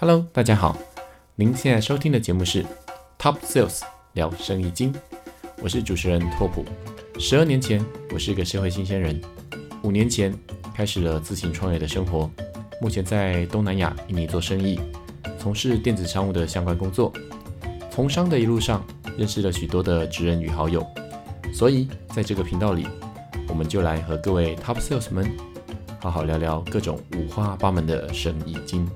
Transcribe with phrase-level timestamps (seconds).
[0.00, 0.76] Hello，大家好，
[1.36, 2.66] 您现在收听的节目是
[3.16, 3.80] Top Sales
[4.14, 4.92] 聊生意经，
[5.62, 6.64] 我是主持人拓普。
[7.18, 9.18] 十二年前，我是一个社会新鲜人，
[9.82, 10.34] 五年前
[10.74, 12.28] 开始了自行创业的生活，
[12.80, 14.80] 目前在东南亚印尼做生意，
[15.38, 17.12] 从事电子商务的相关工作。
[17.88, 18.84] 从商的一路上，
[19.16, 20.84] 认识了许多的职人与好友，
[21.52, 22.84] 所以在这个频道里，
[23.48, 25.30] 我们就来和各位 Top Sales 们
[26.00, 28.90] 好好聊聊各种五花八门的生意经。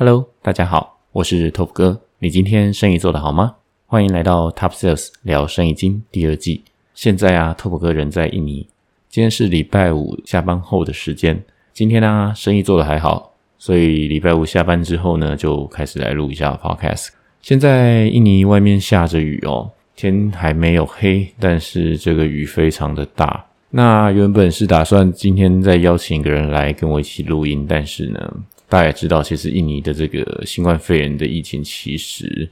[0.00, 2.00] Hello，大家好，我是 Top 哥。
[2.20, 3.56] 你今天生意做得好吗？
[3.86, 6.62] 欢迎来到 Top Sales 聊生意经第二季。
[6.94, 8.68] 现在啊，Top 哥人在印尼。
[9.08, 11.42] 今天是礼拜五下班后的时间。
[11.72, 17.08] 今天呢，生意做得还好，所以礼拜五下班之后呢，就开始来录一下 Podcast。
[17.42, 23.44] 现在印尼外面下着雨哦，天还没有黑，但是这个雨非常的大。
[23.70, 28.32] 那原本是打算今天再邀请一个人来跟我一起录音，但是呢。
[28.68, 32.48] 大家也知道，其实印尼的这个新冠肺炎的疫情，其实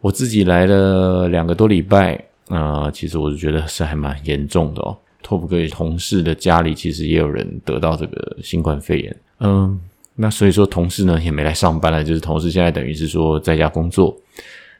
[0.00, 2.18] 我自己来了两个多礼拜
[2.48, 4.96] 啊，其实我是觉得是还蛮严重的哦。
[5.22, 9.80] 托普哥同事的家里，其实也有人得到这个新冠肺炎，嗯，
[10.16, 14.16] 那所以说同事呢也没来上班了，就是同事现在等于是说在家工作，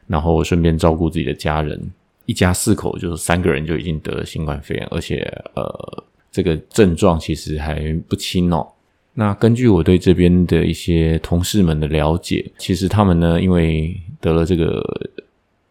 [0.07, 1.79] 然后顺便照顾自己的家人，
[2.25, 5.19] 一家四口就是三个人就已经得了新冠肺炎，而且
[5.55, 8.67] 呃，这个症状其实还不轻哦。
[9.13, 14.83] 那根据我对这边的一些同事们的了解，其实他们呢，因为得了这个，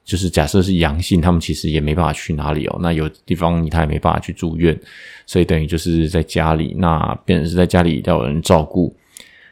[0.04, 2.78] 就是假设是阳性，他们其实也没办法去哪里哦。
[2.80, 4.78] 那有地方他也没办法去住院，
[5.26, 8.94] 所以等于就是在家里，那变成是在家里要有人照顾。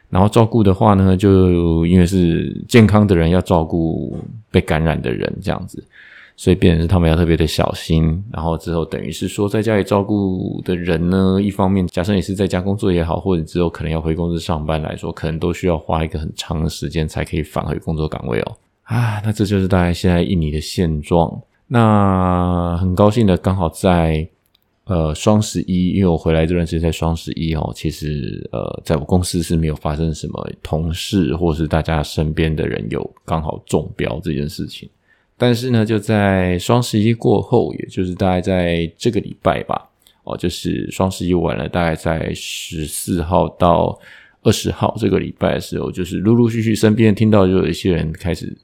[0.09, 4.17] 然后照顾的话呢，就因为是健康的人要照顾
[4.49, 5.83] 被感染的人，这样子。
[6.41, 18.57] 所以变成是他们要特别的小心，然后之后等于是说在家里照顾的人呢，一方面假设你是在家工作也好，或者之后可能要回公司上班来说，可能都需要花一个很长的时间才可以返回工作岗位哦。
[18.85, 21.31] 啊，那这就是大概现在印尼的现状。
[21.67, 24.27] 那很高兴的，刚好在
[24.85, 34.89] 呃双十一，因为我回来这段时间在双十一哦，其实呃在我公司是没有发生什么同事或是大家身边的人有刚好中标这件事情。
[35.41, 39.89] 但是呢，就在双十一过后，也就是大概在这个礼拜吧，
[40.23, 43.99] 哦，就是双十一完了，大概在十四号到
[44.43, 48.55] 二十号这个礼拜的时候，就是陆陆续续身边听到就有一些人开始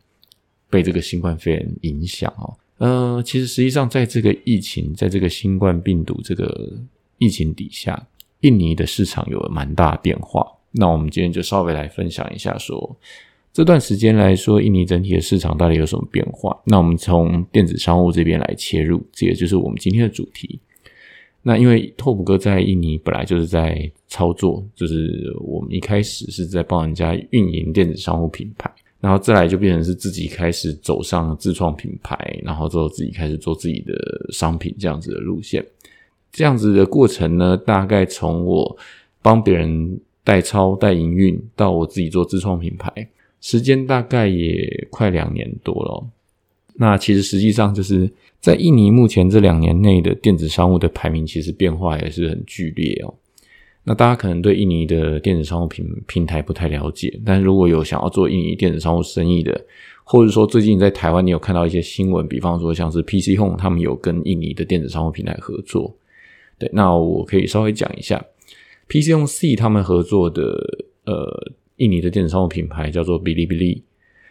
[0.70, 2.54] 被这个新冠肺炎影响哦。
[2.78, 6.78] 呃，其实实际上在这个疫情，在这个新冠病毒这个
[7.18, 8.06] 疫情底下，
[8.42, 10.46] 印尼的市场有了蛮大变化。
[10.74, 12.96] 那我们今天就稍微来分享一下说。
[13.57, 16.56] 这段时间来说，印尼整体的市场到底有什么变化？
[16.63, 20.59] 那我们从电子商务这边来切入，这也就是我们今天的主题。
[21.41, 33.96] 那因为拓普哥在印尼本来就是在操作，就是我们一开始是在帮人家运营电子商务品牌，然后再来就变成是自己开始走上自创品牌，然后之后自己开始做自己的
[34.31, 35.66] 商品这样子的路线。
[36.31, 38.78] 这样子的过程呢，大概从我
[39.23, 43.09] 帮别人代操代营运，到我自己做自创品牌。
[43.47, 46.06] 时间大概也快两年多了。
[46.75, 53.13] 那其实实际上就是在印尼目前这两年内的电子商务的排名，其实变化也是很剧烈哦。
[53.85, 59.66] 那大家可能对印尼的电子商务平平台不太了解，但如果有想要做印尼电子商务生意的，
[60.03, 65.96] 或者说最近在台湾你有看到一些新闻，比方说像是 PC Home 他们有跟印尼的电子商务平台合作，
[66.59, 68.22] 对，那我可以稍微讲一下
[68.90, 70.44] PC Home C 他们合作的
[71.06, 71.53] 呃。
[71.78, 73.84] 印尼的电子商务品牌叫做哔哩哔哩。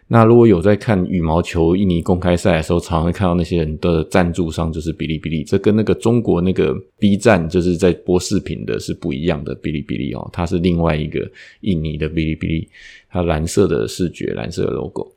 [0.09, 5.43] 那如果有在看羽毛球印尼公开赛的时候，常会看到那些人的赞助商就是哔哩哔哩。
[5.43, 9.53] 这跟那个中国那个 B 站就是在播视频的是不一样的。
[9.57, 11.29] 哔哩哔哩哦，它是另外一个
[11.63, 12.69] 印尼的哔哩哔哩，
[13.11, 15.11] 它蓝色的视觉，蓝色的 logo。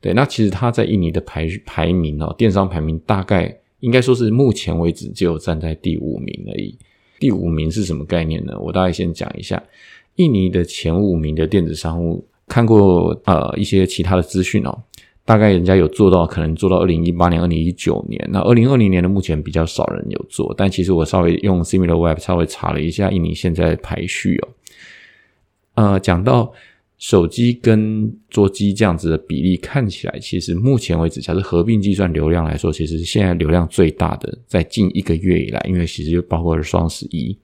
[0.00, 6.78] 对，那其实它在印尼的排排名哦，电商排名大概应该说是目前为止就站在第五名而已。
[7.18, 8.56] 第五名是什么概念呢？
[8.60, 9.60] 我大概先讲一下。
[10.18, 14.82] 印尼的前五名的电子商务，看过呃一些其他的资讯哦，
[15.24, 18.28] 大概人家有做到，可能做到二零一八年、二零一九年。
[18.32, 24.48] 那二零二零年的目前比较少人有做，但其实我稍微用 Similar Web 稍微查了一下印尼现在排序哦。
[25.74, 26.52] 呃，讲到
[26.96, 37.38] 手机跟桌机这样子的比例，看起来其实目前为止，假设合并计算流量来说，其实现在流量最大的，在近一个月以来，因为其实就包括了双十一。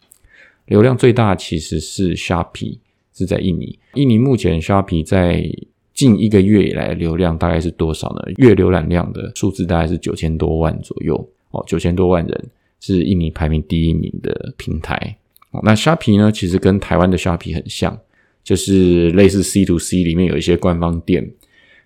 [0.66, 2.78] 流量最大其实是 Sharpie，
[3.14, 3.78] 是在印尼。
[3.94, 5.48] 印尼目前 Sharpie 在
[5.92, 8.32] 近一个月以来流量大概是多少呢？
[8.36, 11.16] 月浏览量的数字大概是九千多万左右
[11.50, 12.50] 哦，九千多万人
[12.80, 15.16] 是印尼排名第一名的平台。
[15.62, 17.96] 那虾皮呢，其实跟台湾的虾皮很像，
[18.42, 21.30] 就是类似 C to C 里面有一些官方店。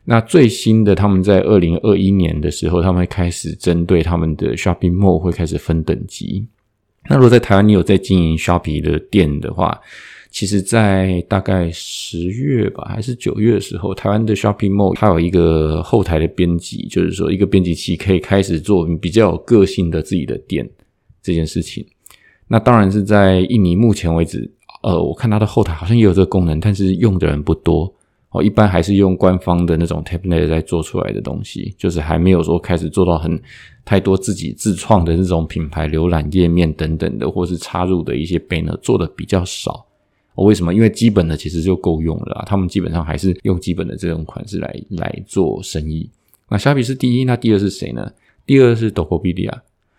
[0.05, 6.47] 那最新的，他们在二零二一年的时候，他们会开始针对他们的 Shopping Mall 会开始分等级。
[7.09, 9.81] 那如果在台湾你有在经营 Shopping 的店的话，
[10.31, 20.69] 其实，在大概十月吧，还是九月的时候，台湾的 Shopping Mall 它有一个后台的编辑，就是说一个编辑器可以开始做比较有个性的自己的店
[21.23, 21.85] 这件事情。
[22.47, 24.49] 那当然是在印尼目前为止，
[24.83, 27.93] 呃，我看它的后台好像也有这个功能，但是用的人不多。
[28.31, 33.41] 哦，一般还是用官方的那种 template 在做出来的东西，就是还没有说开始做到很
[33.87, 39.87] 太多自己自创的这种品牌浏览页面等等的，或是插入的一些 banner 做的比较少。
[40.35, 40.75] 哦为什么？
[40.75, 46.11] 因为基本的其实就够用了，他们基本上还是用基本的这种款式来来做生意。
[46.51, 48.13] 那虾皮是第一，那第二是谁呢？
[48.45, 49.53] 第二是 Tokopedia。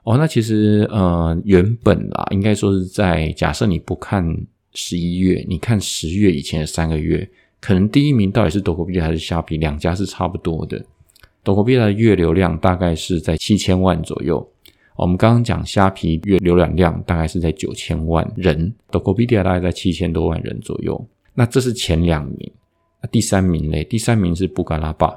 [0.04, 4.24] 哦，那其实呃，原本啦，应该说是在假设你不看
[4.76, 7.28] 十一月，你看十月以前的三个月。
[7.62, 10.82] 可能第一名到底是 Tokopedia 还是虾皮，两家是差不多的。
[11.44, 14.48] Tokopedia 的月流量大概是在七千万左右。
[14.96, 21.06] 我们刚刚讲虾皮月浏览量大概是在九千万人，Tokopedia 大概在七千多万人左右。
[21.34, 22.52] 那这是前两名。
[23.02, 23.84] 那第三名嘞？
[23.84, 25.14] 第三名是布加拉巴。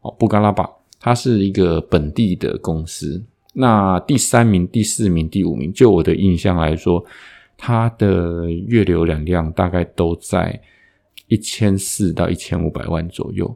[0.00, 3.22] 哦，布加拉巴，它是一个本地的公司。
[3.52, 7.04] 那第三名、第四名、第五名，就我的印象来说，
[7.56, 10.60] 它的月流览量大概都在。
[11.28, 13.52] 一千四到一千五百万左右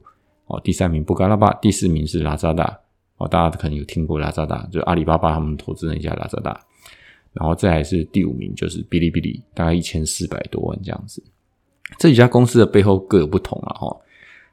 [0.47, 2.81] 哦，第三名布加拉巴，第四名是拉扎达
[3.17, 6.61] 哦，大家可能有听过拉扎达，就阿里巴巴他们投资那家拉扎达，
[7.33, 11.23] 然后再还是第五名就是哔哩哔哩，大概一千四百多万这样子，
[11.99, 13.97] 这几家公司的背后各有不同啊哈。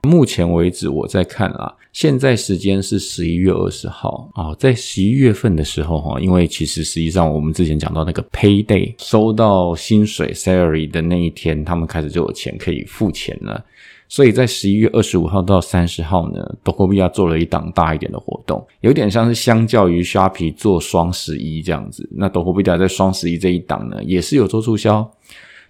[0.07, 4.29] 目前为止，我在看啊，现在时间是十一月二十号。
[4.33, 13.63] 啊，在十一月份的时候哈，因为其实实际上我们之前讲到那个 pay day，收到薪水 salary 的那一天，他们开始就有钱可以付钱了，
[14.07, 25.09] 所以在十一月二十五号到三十号呢，Tokopedia 做了一档大一点的活动，有点像是相较于 s h a p i 做双十一这样子，那 Tokopedia 在双十一这一档呢，也是有做促销。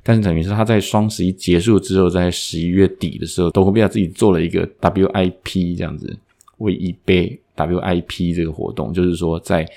[0.03, 6.17] 但是等于是他在双十一结束之后，在十一月底的时候，多克比亚自己做了一个 WIP 这样子，
[6.59, 9.67] 为一杯 WIP 这个活动，就是说在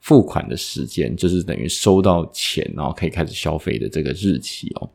[0.00, 4.90] 付款的时间，就是等于收到钱然后可以开始消费的这个日期哦。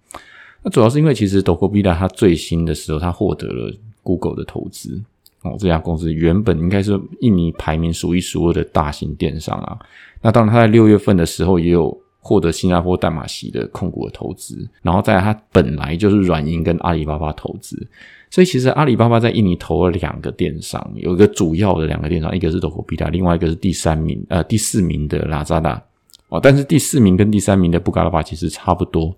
[0.62, 5.02] 那主要是因为其实多克比亚它最新的时候，它获得了 Google 的投资
[5.42, 9.80] 哦，这家公司原本应该是印尼排名数一数二的大型电商啊。
[10.22, 12.03] 那当然，它在六月份的时候也有。
[12.26, 17.86] 获得新加坡淡马锡的控股的投资，然后在它本来就是软银跟阿里巴巴投资，
[18.32, 25.84] 所以其实阿里巴巴在印尼投了两个电商，有一个主要的两个电商，一个是多口比达，另外一个是第三名呃第四名的拉扎达
[26.30, 29.14] 哦，但是第四名跟第三名的布加拉巴其实差不多，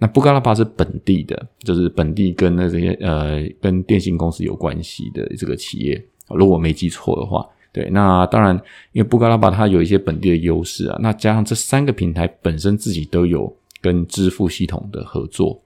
[0.00, 7.46] 那布加拉巴是本地的，就是本地跟那些呃跟电信公司有关系的这个企业，如果我没记错的话。
[7.78, 8.56] 对，那当然，
[8.90, 15.62] 因为布加拉巴它有一些本地的优势啊，那加上这三个平台本身自己都有跟支付系统的合作。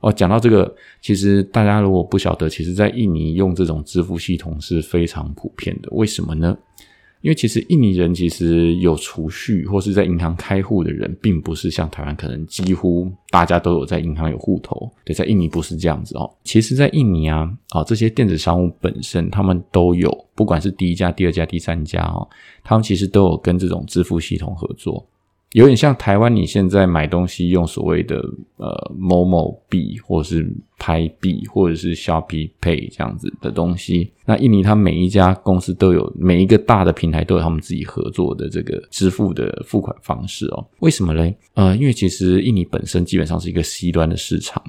[0.00, 5.88] 哦，讲到这个，其实大家如果不晓得，其实在印尼用这种支付系统是非常普遍的。
[5.92, 6.58] 为什么呢？
[7.20, 14.90] 因为其实印尼人其实有储蓄或是在银行开户的人，并不是像台湾可能几乎大家都有在银行有户头。
[15.04, 16.30] 对，在印尼不是这样子哦。
[16.44, 22.26] 其实，在印尼啊，啊这些电子商务本身他们都有，不管是第一家、第二家、第三家哦，
[22.62, 25.04] 他们其实都有跟这种支付系统合作。
[25.52, 28.22] 有点像台湾，你现在买东西用所谓的
[28.58, 30.46] 呃某某币，或者是
[30.78, 34.12] 拍币，或者是 Shopee Pay 这样子的东西。
[34.26, 40.66] 那印尼它每一家公司都有，每一个大的平台都有他们自己合作的这个支付的付款方式哦。
[40.80, 41.34] 为什么嘞？
[41.54, 44.62] 呃，因为其实印尼本身基本上是一个 C 端的市场，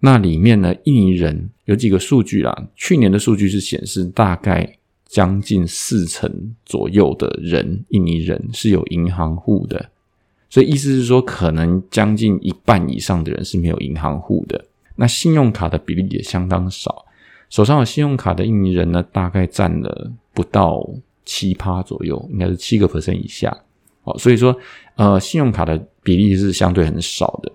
[0.00, 2.68] 那里面呢，印尼人有几个数据啦。
[2.74, 9.90] 去年的数据是显示，大概将近四成左右的人，印尼人是有银行户的。
[10.50, 14.64] 所以意思是说，可能将近一半以上的人是没有银行户的。
[14.96, 17.04] 那信用卡的比例也相当少，
[17.50, 20.88] 手上有信用卡的印尼人呢，大概占了不到
[21.24, 23.56] 七趴左右，应该是七个 percent 以下。
[24.04, 24.56] 哦，所以说，
[24.96, 27.52] 呃，信用卡的比例是相对很少的。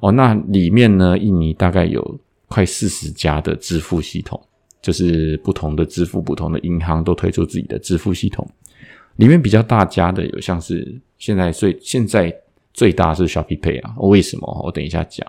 [0.00, 4.40] 哦，那里面呢，印尼大概有快四十家的支付系统，
[4.80, 8.48] 就是不同的支付、不同的银行都推出自己的支付系统。
[9.16, 12.34] 里面比较大家的有像是现在最现在
[12.74, 14.62] 最大是 Shopee Pay 啊，为什么？
[14.64, 15.24] 我等一下讲。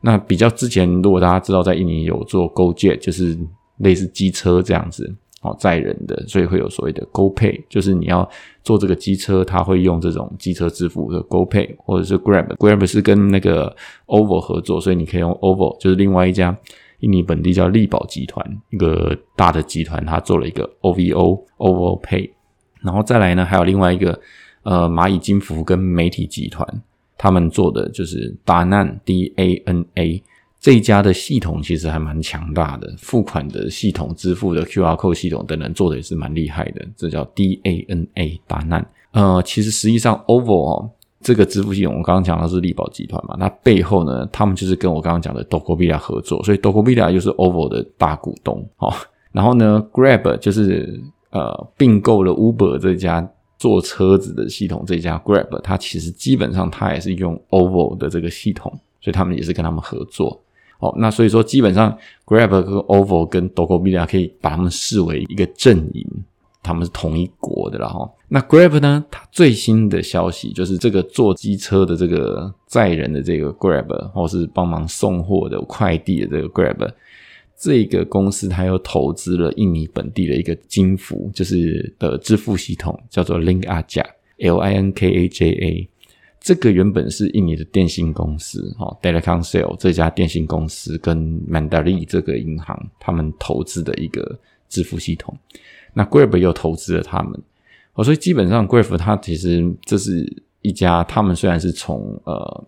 [0.00, 3.38] 那比较之前，如果大家知道在印尼有做 GoJet，就是
[3.76, 8.28] 类似机车这样子哦，载人的，所以会有所谓的 GoPay，就是你要
[8.64, 13.72] 坐这个机车，它会用这种机车支付的 GoPay，或者是 Grab，Grab 是跟那个
[14.06, 16.56] OVO 合作，所以你可以用 OVO，就是另外一家
[16.98, 22.28] 印尼本地叫力宝集团一个大的集团，它做了一个 OVO OVO Pay，
[22.82, 24.20] 然后再来呢，还有另外一个
[24.68, 26.66] 呃蚂蚁金服跟媒体集团，
[27.16, 30.22] 他们做的就是达难 D A N A。
[30.60, 36.84] 这一家的系统其实还蛮强大的，付款的系统、支付的 QR code 系统等等做的也是蛮厉害的。
[36.96, 38.84] 这叫 DANA 达难。
[39.12, 46.82] 呃，其实实际上 OVO 哦，这个支付系统我刚刚讲的是力宝集团嘛，那背后呢，他们就是跟我刚刚讲的 d o c o b i l a 合作，所以 d o c o
[46.82, 48.92] b i l a 就是 OVO 的大股东哦。
[49.30, 53.26] 然后呢，Grab 就是呃并购了 Uber 这家
[53.58, 60.40] 做车子的系统，这家 Grab 它其实基本上它也是用 OVO 的这个系统，所以他们也是跟他们合作。
[60.78, 66.06] 哦，那所以说基本上，Grab 跟 OVO 跟 Docobilia 可以把他们视为一个阵营，
[66.62, 68.08] 他们是同一国的了哈。
[68.28, 76.88] 那 Grab 呢，它最新的消息就是这个坐机车的这个载人的这个 Grab，或是帮忙送货的快递的这个 Grab，
[77.60, 85.88] 这个公司它又投资了印尼本地的一个金服，就是的支付系统，叫做 Linkaja，L-I-N-K-A-J-A。
[86.40, 91.18] 这个原本是印尼的电信公司，哈，Telkomsel 这家电信公司跟
[91.50, 94.38] mandari 这个银行他们投资的一个
[94.68, 95.36] 支付系统。
[95.92, 97.42] 那 Grab 又投资了他们，
[97.94, 102.64] 哦，所以基本上 Grab 它其实这是一家他们虽然是从呃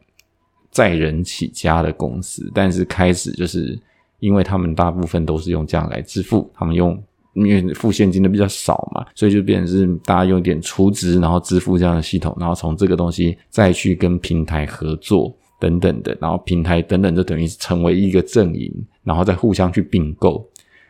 [0.72, 3.78] 载人起家的公司，但是开始就是
[4.20, 7.02] 因为他们大部分都是用这样来支付，他们用。
[7.34, 18.70] 因为付现金的比较少嘛，所以就变成是大家用点储值，然后支付这样的系统，然后从这个东西再去跟平台合作等等的，然后平台等等就等于成为一个阵营，
[19.04, 20.44] 然后再互相去并购。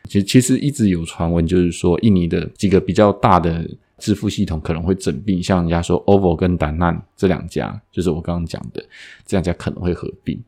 [0.05, 3.63] 其实其实一直有传闻，就是说印尼的几个比较大的
[3.99, 8.83] 支付系统可能会整并，像人家说 OVO 跟达难这两家，就是我刚刚讲的
[9.27, 10.43] 这两家可能会合并。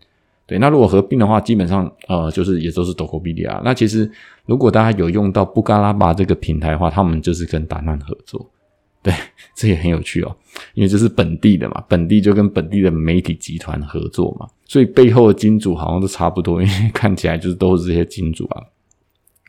[0.45, 3.61] 对，那如果合并的话，基本上呃，就是也都是 Docobilia。
[3.63, 4.11] 那其实
[4.45, 8.45] 如果大家有用到布加拉巴这个平台的话，他们就是跟达难合作。
[9.01, 9.13] 对，
[9.55, 10.35] 这也很有趣哦，
[10.73, 18.61] 因为这是本地的嘛，本地就跟本地的媒体集团合作嘛，所以背后的金主好像都差不多，因为看起来就是都是这些金主啊。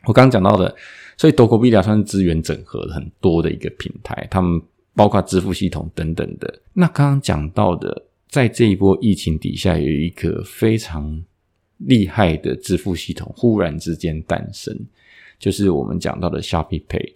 [0.05, 0.73] 我刚刚讲到的，
[1.17, 4.61] 所以 Docobilia 算是资源整合很多的一个平台，他们
[4.95, 6.61] 包括支付系统等等的。
[6.71, 8.03] 那刚刚讲到的。
[8.35, 11.23] 在这一波疫情底下，有一个非常
[11.77, 14.77] 厉害的支付系统忽然之间诞生，
[15.39, 17.13] 就是我们讲到的 Shopee Pay。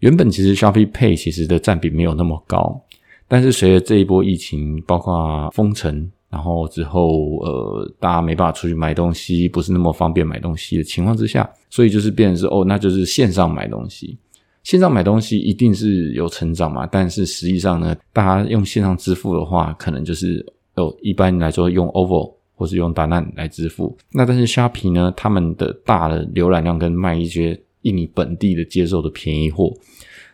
[0.00, 2.78] 原本其实 Shopee Pay 其实的占比没有那么高，
[3.26, 14.18] 但是随着这一波疫情，包括封城，然后之后呃，大家没办法出去买东西，不是那么方便买东西的情况之下，所以就是变成是哦，那就是线上买东西。
[14.62, 16.86] 线上买东西一定是有成长嘛？
[16.86, 20.44] 但是实际上呢，大家用线上支付的话，可能就是
[20.76, 23.96] 哦，一般来说用 OVO 或是用达难来支付。
[24.12, 29.72] 那但是虾皮呢，他们的大的浏览量跟卖一些印尼本地的接受的便宜货，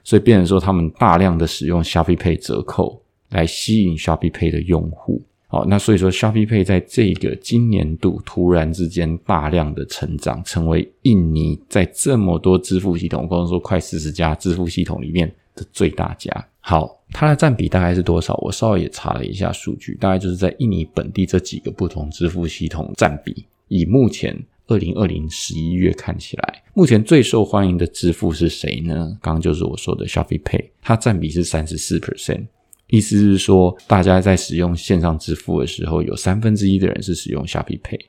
[0.04, 5.22] 所以变成说他们大量的使用虾皮 Pay 折扣来吸引虾皮 Pay 的用户。
[5.50, 16.30] 好，那所以说，Shopee Pay 在这个今年度突然之间大量的成长，成为印尼在这么多支付系统，我刚刚说快四十家支付系统里面的最大家。
[16.60, 18.34] 好，它的占比大概是多少？
[18.42, 23.46] 我稍微也查了一下数据，大概就是在印尼本地这几个不同支付系统占比。
[23.68, 29.16] 以目前二零二零十一月看起来，目前最受欢迎的支付是谁呢？
[29.22, 32.48] 刚刚就是我说的 Shopee Pay，它占比是三十四 percent。
[32.88, 38.00] 意思是说，大家在使用线上支付的时候，有三分之一的人是使用虾皮 Pay，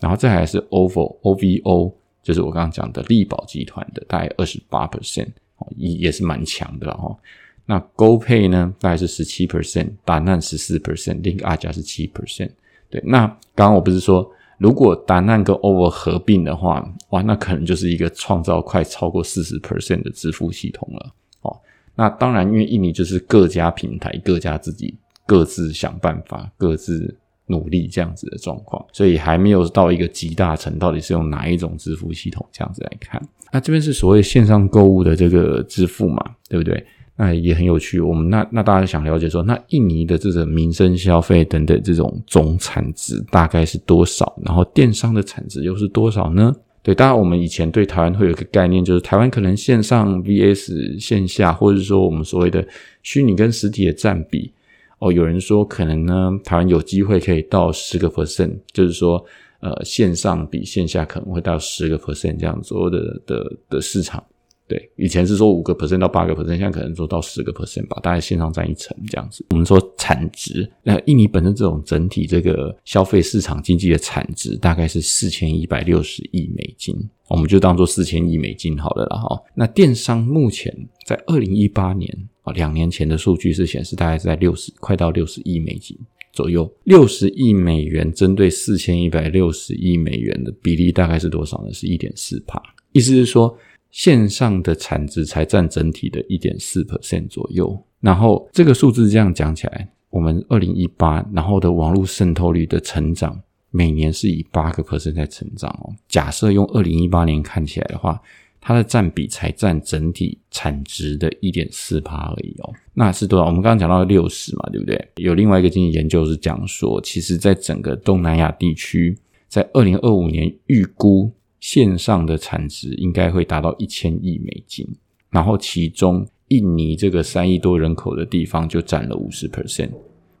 [0.00, 5.28] 然后再来是 OVO OVO，就是我刚刚讲的力宝集团的，大概二十八 percent，
[5.76, 7.16] 也也是蛮强的哈。
[7.64, 12.50] 那 GoPay 呢，大概是十七 percent，达难十四 percent，Link 阿加是七 percent。
[12.90, 21.14] 对，那刚刚我不是说，如果达难跟 OVO 合并的话，哇，那可能就是一个创造快超过四十 percent 的支付系统了。
[21.42, 21.56] 哦
[21.96, 24.96] 那当然，因为印尼就是各家平台各家自己
[25.26, 33.22] 各自想办法、各自努力这样子的状况，所以还没有到一个集大成，到底是用哪一种支付系统这样子来看。
[33.52, 36.84] 那这边是所谓线上购物的这个支付嘛，对不对？
[37.16, 38.00] 那也很有趣。
[38.00, 44.36] 我们那那大家想了解说，那印尼的这种民生消费等等这种总产值大概是多少？
[44.44, 46.52] 然后电商的产值又是多少呢？
[46.84, 52.62] 对，当然我们以前对台湾会有一个概念，就是台湾可能线上 vs 线下，或者说我们所谓的
[53.02, 54.52] 虚拟跟实体的占比，
[54.98, 59.24] 哦，有人说可能呢，台湾有机会可以到十个 percent，就是说，
[59.60, 64.22] 呃，线上比线下可能会到十个 percent 这样左右的的的市场。
[64.66, 69.44] 对，以前是说五个 percent 到八个 percent，现在可能做到十个 percent 吧，大概线上占一成这样子。
[69.50, 76.96] 我们说产值，那印尼本身这种整体这个消费市场经济的产值大概是四千一百六十亿美金，
[77.28, 79.38] 我们就当做四千亿美金好了啦哈。
[79.54, 85.94] 那电商目前在二零一八年啊，两年前的数据是显示大概在六十快到六十亿美金
[86.32, 91.70] 左右，六十亿美元针对四千一百六十亿美元的比例大概是多少呢？
[91.70, 93.54] 是一点四帕，意思是说。
[93.94, 105.94] 线上的产值才占整体的一点四 percent 左右，然后这个数字这样讲起来，我们二零一八然后的网络渗透率的成长，每年是以八个 percent 在成长哦。
[106.08, 108.20] 假设用二零一八年看起来的话，
[108.60, 112.72] 它的占比才占整体产值的一点四趴而已哦。
[112.94, 113.46] 那是多少？
[113.46, 115.08] 我们刚刚讲到六十嘛，对不对？
[115.18, 121.30] 有另外一个经济研究是讲说，其实在整个东南亚地区，在二零二五年预估。
[121.64, 124.86] 线上的产值应该会达到一千亿美金，
[125.30, 129.90] 然后其中印尼这个三亿多人口的地方就占了五十 percent。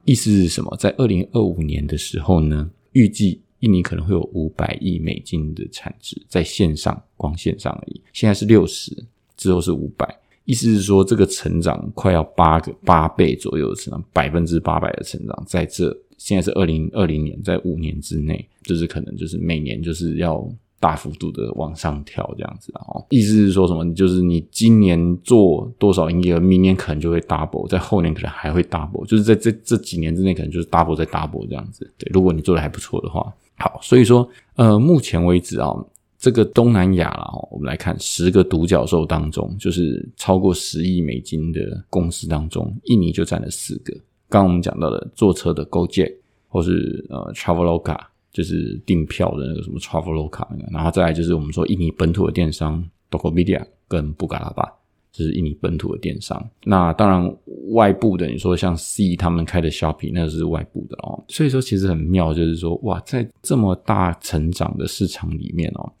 [0.04, 0.76] 意思是什么？
[0.76, 7.98] 在二零二五年的时候呢，预计印尼可能会有五百亿美金的产值在线上，光线上而已。
[8.12, 8.94] 现在是六十，
[9.34, 10.06] 之后是五百，
[10.44, 20.46] 意思是说这个成长快要八个八倍左右的成长，百分之八百的成长，在这现在是二零二零年，在五年之内，就是可能就是每年就是要。
[20.84, 23.90] 大幅度的往上跳，这样子哦，意思是说什么？
[23.94, 31.90] 就是你今年做多少营业额，明年可能就会 double，在后年可能还会 double，就是在这这几年之内，可能就是 double 再 double 这样子。
[31.96, 35.72] 对，如果你做的还不错的话，好，所以说，呃，目前为止啊，
[36.18, 43.94] 这个东南亚了哦，我们来看十个独角兽当中，就是超过十亿美金的公司当中，印尼就占了四个。
[44.28, 46.14] 刚刚我们讲到的坐车的 Gojek，
[46.48, 47.98] 或是呃 Traveloka。
[48.34, 54.68] 就是订票的那个什么 Traveloka，然后再来就是我们说印尼本土的电商 Tokopedia 跟布嘎拉巴，
[55.12, 56.50] 这是印尼本土的电商。
[56.64, 57.36] 那当然
[57.70, 61.22] 外部的，你说像 C 他们开的 Shopping，那是外部的哦。
[61.28, 65.92] 所以说其实很妙，就是说哇，在这么大成长的市场里面哦，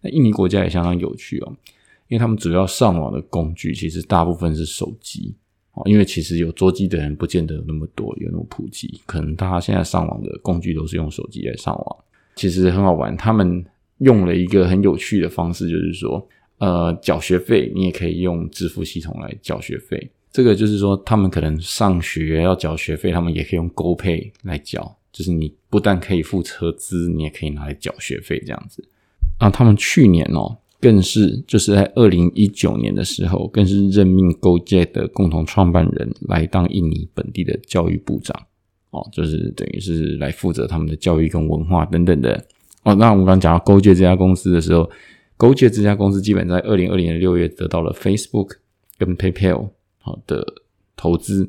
[0.00, 1.52] 那印尼国家也相当有趣哦，
[2.08, 5.34] 因为他们主要上网的工具其实大部分是手机。
[5.74, 9.00] 哦，因为其实有桌机的人不见得有那么多，有那么普及。
[9.06, 11.96] 可能大家现在上网的工具都是用手机来上网，
[12.36, 13.16] 其实很好玩。
[13.16, 13.64] 他们
[13.98, 20.10] 用了一个很有趣的方式，就是说，呃，缴学费你也可以用支付系统来缴学费。
[20.30, 24.96] 这个就是说，他们可能上学要缴学费，他们也可以用 GoPay 来缴。
[25.10, 28.86] 就是你不但可以付车资，你也可以拿来缴学费这样子。
[29.38, 30.58] 啊，他们去年哦。
[30.82, 38.36] 更是就是在二零一九年的时候，更是任命 GoJet 的共同创办人来当印尼本地的教育部长，
[38.90, 42.44] 哦，就是等于是来负责他们的教育跟文化等等的。
[42.82, 44.90] 哦，那我们刚讲到 GoJet 这家公司的时候
[45.38, 48.56] ，GoJet 这家公司基本在二零二零年六月得到了 Facebook
[48.98, 50.44] 跟 PayPal 好的
[50.96, 51.48] 投资。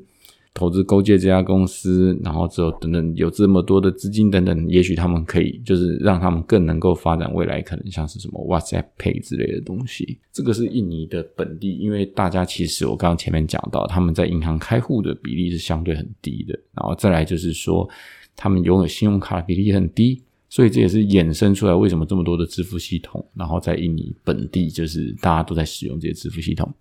[0.53, 10.19] 投资勾结这家公司，然后之后等等有这么多的资金等等，也许他们可以就是让他们更能够发展未来，可能像是什么 WhatsApp Pay 之类的东西。
[10.31, 17.89] 这个是印尼的本地，因为大家其实我刚刚前面讲到，他们在银行开户的比例是相对很低的，然后再来就是说
[18.35, 20.21] 他们拥有信用卡的比例很低，
[20.53, 26.71] 所以这也是衍生出来为什么这么多的支付系统，然后在印尼本地就是大家都在使用这些支付系统。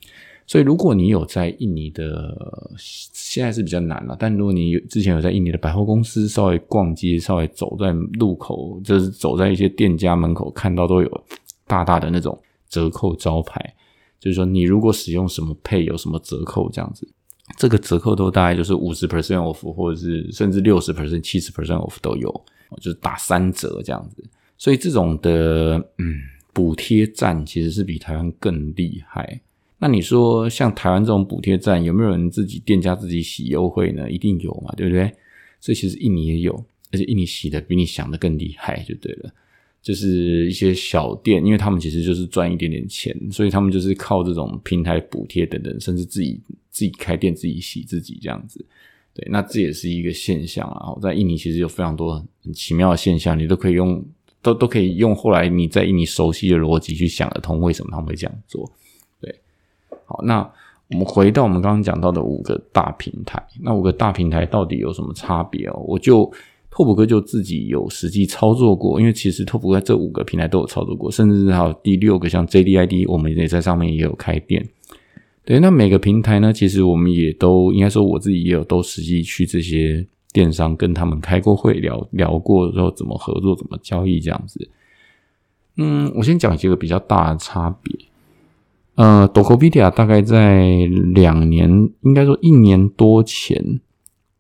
[0.47, 2.37] 所以，如果你有在印尼的，
[2.77, 4.15] 现在是比较难了。
[4.21, 11.25] 但如果你之前有在印尼的百货公司稍微逛街，稍微走在路口，就是走在一些店家门口，看到都有
[11.67, 13.75] 大大的那种折扣招牌，
[14.21, 17.09] 就是说你如果使用什么配有什么折扣这样子，
[17.57, 22.45] 这个折扣都大概就是五十 percent off，或者是甚至六十 percent、七十 percent off 都有，
[22.81, 24.25] 就是打三折这样子。
[24.57, 26.21] 所以这种的嗯
[26.53, 29.41] 补贴站其实是比台湾更厉害。
[29.79, 34.09] 那你说像台湾这种补贴站，有没有人自己店家自己洗优惠呢？
[34.11, 35.13] 一定有嘛，对不对？
[35.61, 36.53] 所以其实印尼也有，
[36.93, 39.33] 而且印尼洗的比你想的更厉害，就对了。
[39.83, 48.65] 就是一些小店，因为他们其实就是赚一点点钱，所以他们就是靠这种平台补贴等等，甚至自己自己开店自己洗自己这样子。
[49.15, 50.97] 对，那这也是一个现象啊。
[51.03, 54.03] 在印尼其实有非常多很奇妙的现象，你都可以用，
[54.41, 58.71] 都都可以用后来你在印尼熟悉的逻辑去想得通，为什么他们会这样做。
[59.21, 59.35] 对
[60.07, 60.41] 好，那
[60.89, 65.85] 我们回到我们刚刚讲到的五个大平台，那五个大平台到底有什么差别哦？
[65.87, 66.31] 我就
[66.71, 74.67] 拓普哥就自己有实际操作过，因为其实拓普哥这五个平台都有操作过，甚至还有第六个像 JDID，我们也在上面也有开店。
[75.45, 84.69] 对，那每个平台呢，其实我们也都应该说我自己也有都实际去这些电商跟他们开过会，聊聊过之后怎么合作、怎么交易这样子。
[85.77, 87.99] 嗯，我先讲几个比较大的差别。
[88.95, 93.81] 呃，Dokopedia 大概在两年，应该说一年多前，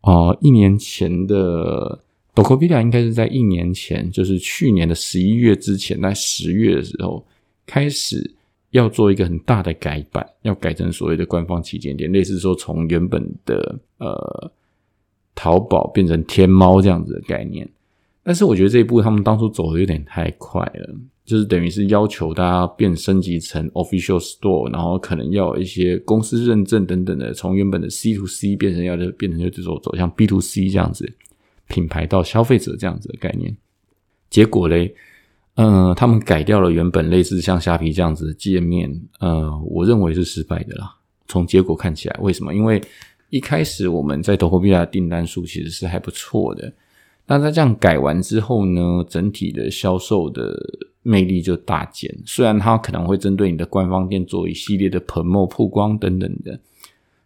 [0.02, 1.98] 哦，一年前的
[2.34, 7.24] Dokopedia 应该是在一年前，就是去年的十一月之前，在十月的时候
[7.66, 8.30] 开始
[8.72, 14.52] 要做一个很大的改版，要改成所谓的官方旗舰店，类似说从原本的呃
[15.34, 17.66] 淘宝变成天猫这样子的概念。
[18.22, 20.94] 但是我觉得这一步他们当初走的有点太快了。
[21.24, 31.10] 就是等于是要求大家变升级成 official store，然后可能要一些公司认证等等的，从原本的 C to C 变成要变成就走走向 B to C 这样子，
[31.68, 33.56] 品牌到消费者这样子的概念。
[34.30, 34.92] 结果嘞，
[35.56, 40.94] 嗯，他们改掉了原本类似像虾皮这样子的界面，呃，我认为是失败的啦。
[41.28, 42.54] 从结果看起来，为什么？
[42.54, 42.82] 因为
[43.30, 46.72] 一开始我们在 d o k o p i a 的订单数其实是还不错的，
[47.26, 50.56] 那在这样改完之后呢，整体的销售的。
[51.04, 56.56] 魅力就大减，虽然它可能会针对你的官方店做一系列的 promo 曝光等等的，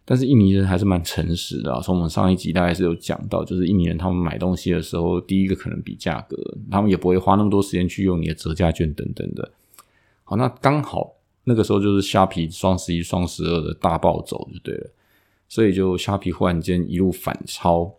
[0.09, 1.81] 但是印尼人还是蛮诚实的啊。
[1.81, 6.37] 从我们上一集大概是有讲到，就是印尼人他们买东西的时候，第一个可能比价格，
[6.71, 9.51] 他们也不会花那么多时间去用你的折价券等等的。
[10.23, 14.89] 好，那刚好那个时候就是虾皮双十一、双十二的大暴走就对了，
[15.49, 17.93] 所以就虾皮忽然间一路反超。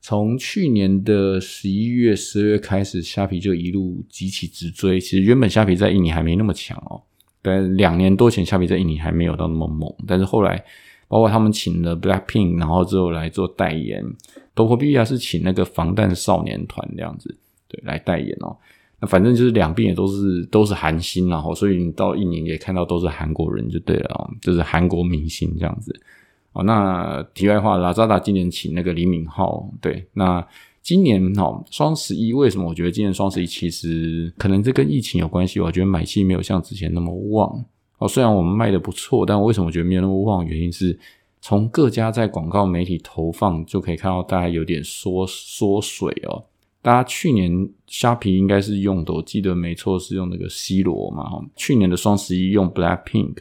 [0.00, 4.98] 从去年的十一月、十二月开始，虾皮就一路急起直追。
[4.98, 7.02] 其实原本虾皮在印尼还没那么强哦，
[7.42, 9.92] 但两年多前虾皮在印尼还没有到那么猛。
[10.06, 10.64] 但是后来，
[11.10, 14.00] 包括他们请了 Blackpink，然后之后来做代言，
[14.54, 18.56] 多科比亚是请那个防弹少年团这样子，对，来代言哦。
[19.00, 25.92] 那反正就是两边也都是都是韩星，然后所以你到印尼也看到都是韩国人就对了哦，就是韩国明星这样子。
[26.52, 30.46] 哦，那题外话，拉扎达今年请那个李敏镐，对，那
[30.80, 32.68] 今年哦双十一为什么？
[32.68, 37.64] 我觉得今年双十一其实可能这跟疫情有关系，我觉得买气没有像之前那么旺。
[38.00, 40.44] 哦，虽然我们卖的不错，但为什么觉得没有那么旺？
[40.44, 40.98] 原因是
[41.40, 46.42] 从各家在广告媒体投放就可以看到，大家有点缩缩水哦。
[46.82, 53.36] 大家去年虾皮应该是用的，我记得没错是用那个 C 罗嘛，去年的双十一用 Black Pink。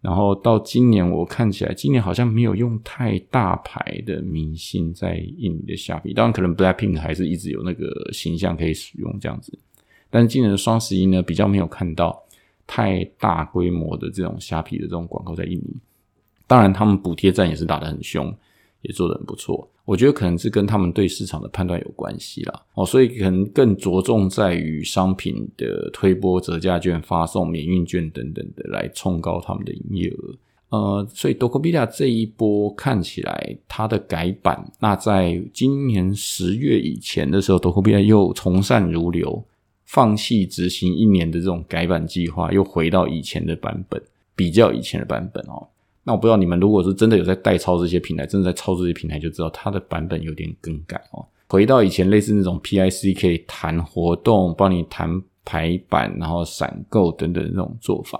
[0.00, 9.56] 然后到今年，我看起来今年好像没有用太大牌的明星在印尼的虾皮，当然可能 Blackpink 还是一直有那个形象可以使用这样子，
[10.10, 12.20] 但是今年的双十一呢，比较没有看到
[12.66, 15.76] 太大规模的这种虾皮的这种广告在印尼，
[16.46, 18.34] 当然他们补贴战也是打得很凶。
[18.82, 22.62] 也做得很不错，我觉得可能是跟他们对市场的判断有关系啦。
[22.74, 30.34] 哦，所以可能更着重在于商品的推波、折价券发送、免运券等等的来冲高他们的营业额。
[30.70, 39.44] 呃，所以 Dokopedia 这一波看起来它的改版，那在今年十月以前的时候，Dokopedia 又从善如流，
[39.92, 44.02] 放弃执行一年的这种改版计划，又回到以前的版本，
[44.34, 45.68] 比较以前的版本哦。
[46.02, 51.22] 那我不知道你们如果是真的有在代操这些平台，真的在操这些平台，就知道它的版本有点更改哦。
[51.46, 58.18] 回到以前类似那种 PIC 可以谈活动、帮你谈排版，然后闪购等等那种做法。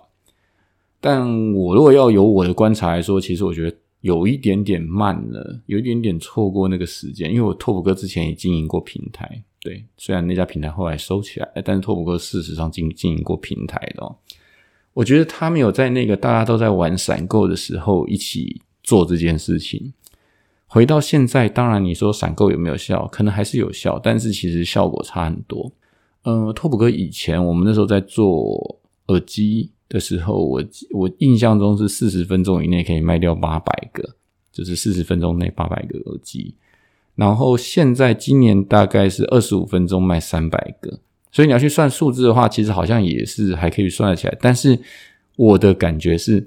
[1.00, 7.30] 但我如果要有我的观察来说，其实我觉得有一点点慢了，有一点点错过那个时间。
[7.30, 14.16] 因为我拓普哥之前也经营过平台，对，虽然那家平台后来收起来，但是拓普哥事实上经经营过平台的。
[14.92, 19.94] 我觉得他没有在那个大家都在玩闪购的时候一起做这件事情。
[20.66, 25.70] 回到现在，当然你说闪购有没有效，可能还是有效，但是其实效果差很多。
[26.24, 34.16] 呃，拓普哥以前我们那时候在做耳机的时候，我我印象中是四十分钟以内可以卖掉八百个，
[34.50, 36.54] 就是四十分钟内八百个耳机。
[37.14, 40.98] 然后现在今年大概是二十五分钟卖三百个。
[41.30, 44.36] 所以你要去算数字的话，其实好像也是还可以算得起来。
[44.40, 44.78] 但是
[45.36, 46.46] 我的感觉是，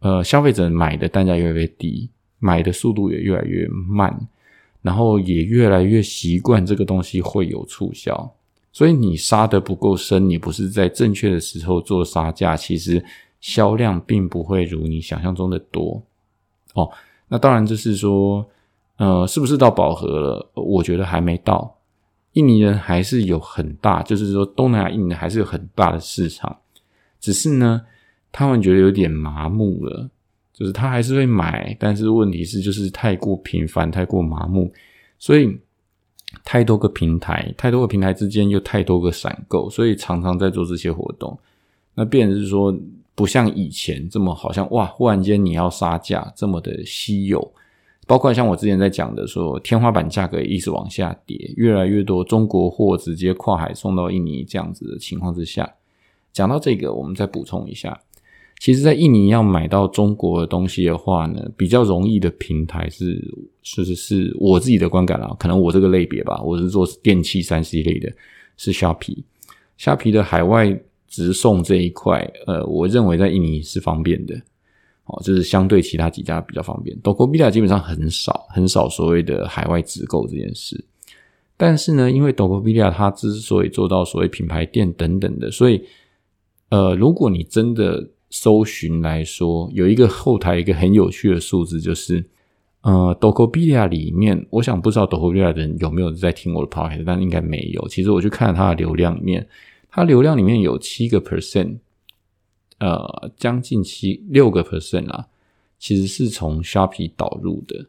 [0.00, 4.14] 呃，消费者买的单价越来越低，买的速度也越来越慢，
[4.82, 8.30] 然后也越来越习惯这个东西会有促销。
[8.72, 13.02] 所以你杀的不够深，你不是在正确的时候做杀价，其实
[13.40, 16.02] 销量并不会如你想象中的多。
[16.74, 16.90] 哦，
[17.28, 18.46] 那当然就是说，
[18.96, 20.50] 呃，是不是到饱和了？
[20.54, 21.76] 我觉得还没到。
[22.32, 26.54] 印尼人还是有很大，就是说东南亚印尼还是有很大的市场，
[27.18, 27.80] 只是呢，
[28.30, 30.10] 他们觉得有点麻木了，
[30.52, 34.70] 就是他还是会买，但是问题是就是太过频繁，太过麻木，
[35.18, 35.58] 所以
[36.44, 41.38] 太多个平台，太多个平台之间又太多个闪购，所以常常在做这些活动，
[41.94, 42.74] 那变是说
[43.14, 47.52] 不像以前这么好像哇，忽然间你要杀价这么的稀有。
[48.06, 55.74] 包括像我之前在讲的，说天花板价格一直往下跌，越来越多中国货直接跨海送到印尼这样子的情况之下，
[56.32, 58.00] 讲到这个，我们再补充一下，
[58.60, 63.22] 其实，在印尼要买到中国的东西的话呢，比较容易的平台是
[63.62, 68.12] 是是是我自己的观感啦，可能我这个类别吧，我是做电器三 C 类的，
[68.56, 69.24] 是虾皮，
[69.76, 74.40] 虾皮的海外直送这一块，呃，我认为在印尼是方便的，
[75.06, 76.96] 哦，就是相对其他几家比较方便。
[77.02, 80.84] Dokopedia 基本上很少很少所谓的海外直购这件事，
[81.56, 85.82] 但是呢，因为 Dokopedia 它之所以做到所谓品牌店等等的，所以
[86.70, 92.24] 呃，如果你真的搜寻来说，有一个后台一个很有趣的数字，就是
[92.82, 97.88] 呃，Dokopedia 里面，我想不知道 Dokopedia 的人有没有在听我的 podcast，但应该没有。
[97.88, 99.46] 其实我去看了它的流量里面，
[99.88, 101.78] 它流量里面有七个 percent，
[102.78, 105.26] 呃，将近七六个 percent 啊，
[105.78, 107.86] 其实是从虾皮导入的。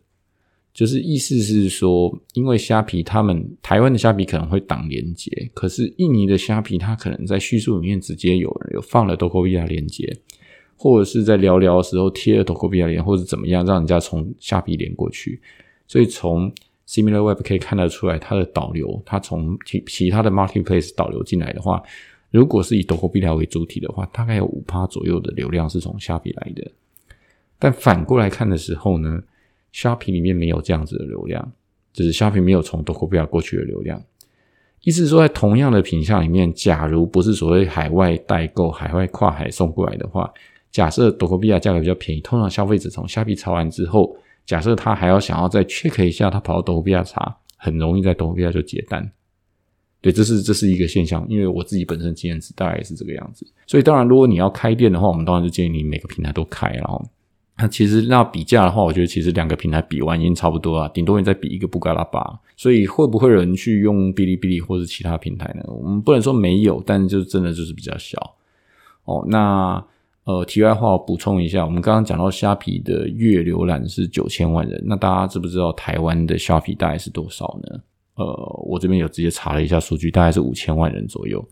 [0.74, 10.16] 就是意思是说，因为虾皮他们台湾的虾皮可能会挡连接，可是印尼的虾皮它可能在叙述里面直接有有放了 Tokopedia 连接，
[10.76, 15.42] 或者是在聊聊的时候贴了 Tokopedia 连，或者怎么样让人家从虾皮连过去。
[15.88, 16.54] 所以从
[16.88, 21.82] SimilarWeb 可以看得出来，它的导流，它从其其他的 Marketplace 导流进来的话，
[22.32, 26.72] 如果是以 Tokopedia 为主体的话，大概有五趴左右的流量是从虾皮来的。
[27.60, 29.22] 但反过来看的时候呢？
[29.74, 31.52] 虾皮里面没有这样子的流量，
[31.94, 34.02] 就是虾皮没有从 Tokopedia 过去的流量。
[34.82, 40.34] 意思是说，在同样的品相里面，假如不是所谓海外代购、海外跨海送过来的话，
[40.72, 49.12] 假设 Tokopedia 价格比较便宜，通常消费者从虾皮查完之后，假设他还要想要再 check 一下，他跑到 Tokopedia 查，很容易在 Tokopedia 就结单。
[50.00, 53.46] 对，这是这是一个现象，因为我自己本身经验值大概也是这个样子。
[53.66, 57.04] 所以，当然，如果你要开店的话，我们当然就建议你每个平台都开，然后。
[57.60, 62.24] 那其实那比价的话，我觉得其实两个平台比完已经差不多了，顶多你再比一个布加拉巴。
[62.56, 65.64] 所以会不会有人去用哔哩哔哩或者其他平台呢？
[65.66, 68.36] 我们不能说没有，但就真的就是比较小
[69.06, 69.26] 哦。
[69.28, 69.84] 那
[70.26, 77.80] 呃，题外话补充一下，我们刚刚讲到虾皮的月浏览是九千万人，那大家知不知道台湾的虾皮大概是多少呢？
[78.18, 81.44] 呃，我这边有直接查了一下数据，大概是五千万人左右。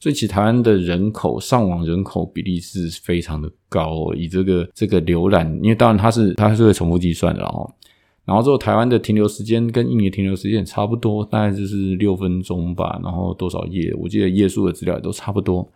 [0.00, 7.72] 所以，其实台湾的人口上网人口比例是非常的高，以这个这个浏览，因为当然它是它是会重复计算的哦。
[8.26, 13.00] 然后之后，台湾的停留时间跟印尼停留时间差不多，大概就是六分钟吧。
[13.02, 15.66] 然后多少页，我记得页数的资料也都差不多。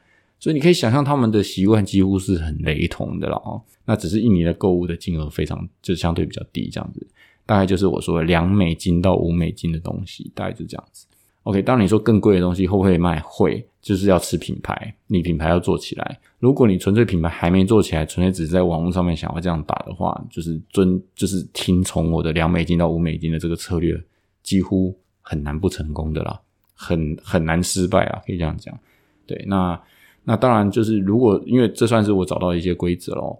[0.40, 3.60] 所以你可以想象他们的习惯几乎是很雷同的了哦。
[3.84, 7.06] 那只是印尼的购物的金额非常就相对比较低，这样子，
[7.48, 11.06] 大概就是我说的两美金到五美金的东西，大概就这样子。
[11.44, 13.18] OK，当你说更贵的东西会不会卖？
[13.24, 16.20] 会，就是要吃品牌，你品牌要做起来。
[16.40, 23.98] 如果你纯粹品牌还没做起来，纯粹只是在网络上面想要这样打的话，就是遵就是听从我的两美金到五美金的这个策略，
[24.42, 26.38] 几乎很难不成功的啦，
[26.74, 28.78] 很很难失败啊，可以这样讲。
[29.26, 29.80] 对，那
[30.24, 33.38] 那当然就是如果因为这算是我找到一些规则喽。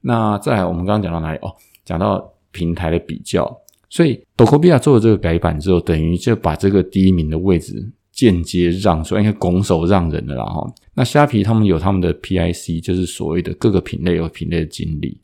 [0.00, 1.38] 那再来，我们刚刚讲到哪里？
[1.42, 1.52] 哦，
[1.84, 3.50] 讲到平台的比较。
[3.90, 10.66] 所以 d o k o p i 做了这个改版之后，等于就把这个第一名的位置间接让出来，应该拱手让人了啦哈。
[10.94, 15.18] 那虾皮他们有他们的 PIC，就是所谓的各个品类有品类的经理。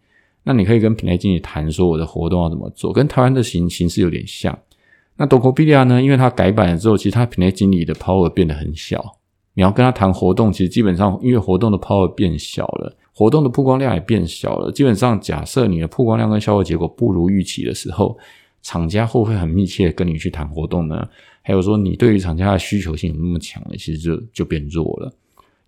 [0.45, 4.59] 那你可以跟品类经理谈说，我的活动要怎么做，跟台湾的形形式有点像。
[5.17, 9.17] 那 d o k o p i 呢，因为它改版了之后，其实它品类经理的 power 变得很小。
[9.55, 14.71] 你要跟他谈活动，其实基本上因为活动的 power 变小了，活动的曝光量也变小了。
[14.73, 18.19] 基本上假设你的曝光量跟销售结果不如预期的时候，
[18.63, 21.09] 厂家会不会很密切跟你去谈活动呢？
[21.43, 25.13] 还有说你对于厂家的需求性有那么强了，其实就就变弱了。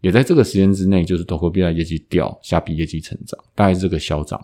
[0.00, 4.40] 也在这个时间之内，就是多 o 比亚业绩掉，下笔业绩成长，大概是这个消长。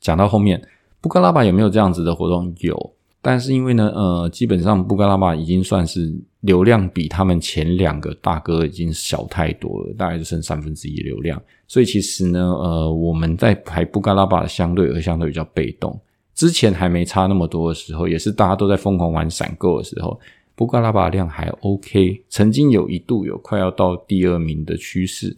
[0.00, 0.60] 讲到后面，
[1.00, 2.54] 布加拉巴有没有这样子的活动？
[2.60, 11.40] 有，但是因为呢，呃，基本上布加拉巴已经算是流量比他们前两个大哥已经小太多了，大概就剩三分之一流量。
[11.68, 15.98] 所以其实呢，呃，我们在排布加拉巴相对而相对比较被动。
[16.34, 20.18] 之前还没差那么多的时候，也是大家都在疯狂玩闪购的时候，
[20.56, 25.36] 布加拉巴量还 OK，曾经有一度有快要到第二名的趋势，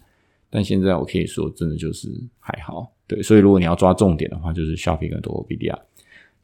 [0.48, 2.08] 但现在我可以说真的就是
[2.40, 2.90] 还好。
[3.06, 5.20] 对，所以如果你要抓重点的话，就是 Shopping 跟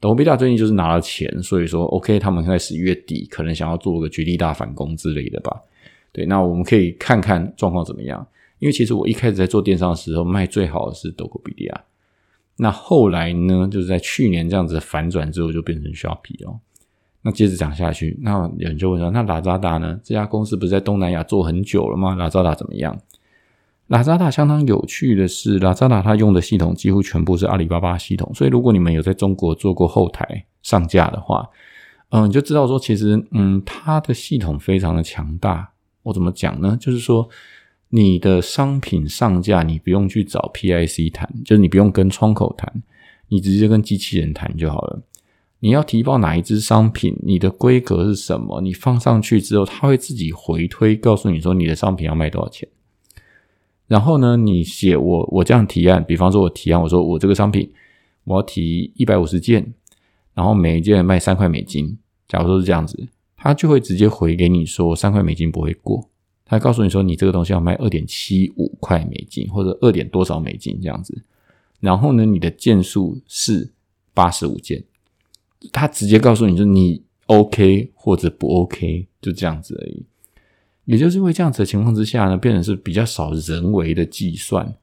[0.01, 0.33] Tokopedia。
[0.33, 5.61] Tokopedia 最近就是拿了钱，所以说 OK，他们在十一月底可能想要做个绝地大反攻之类的吧。
[6.11, 8.25] 对，那我们可以看看状况怎么样，
[8.59, 11.73] 因为其实我一开始在做电商的时候，卖最好的是 Tokopedia。
[12.57, 13.67] 那后来呢？
[13.71, 16.59] 就是在去年这样子反转之后，就变成 Shopee 哦。
[17.23, 19.99] 那接着讲下去，那有人就问说：“那拉扎达呢？
[20.03, 22.13] 这家公司不是在东南亚做很久了吗？
[22.15, 22.95] 拉扎达怎么样？”
[23.91, 28.31] 拉扎达相当有趣的是，拉扎达它用的系统几乎全部是阿里巴巴系统。
[28.33, 31.49] 所以如果你们有在中国做过后台上架的话，
[32.09, 35.71] 嗯，你就知道说，其实嗯，它的系统非常的强大。
[36.03, 36.77] 我怎么讲呢？
[36.79, 37.29] 就是说。
[37.93, 42.81] 你的商品上架，你不用去找 PIC 谈，就是你不用跟窗口谈，
[43.27, 45.01] 你直接跟机器人谈就好了。
[45.59, 48.61] 你要提报哪一支商品，你的规格是什么？
[48.61, 52.65] 你放上去之后，它会自己回推，告诉你说你的商品要卖多少钱。
[53.91, 57.69] 然后呢，你写我我这样提案，比方说我提案，我说我这个商品
[58.23, 59.73] 我要提一百五十件，
[60.33, 61.97] 然后每一件卖三块美金。
[62.25, 66.07] 假如说是这样子，他就会直接回给你说三块美金不会过，
[66.45, 71.21] 他告诉你说你这个东西要卖二点七五块美金或者二点多少美金这样子。
[71.81, 73.73] 然后呢，你的件数是
[74.13, 74.81] 八十五件。
[75.73, 80.05] 他直接告诉你，就你 OK 或者不 OK，就这样子而已。
[80.85, 84.73] 也就是因为这样子的情况之下呢，变成是比较少人为的计算，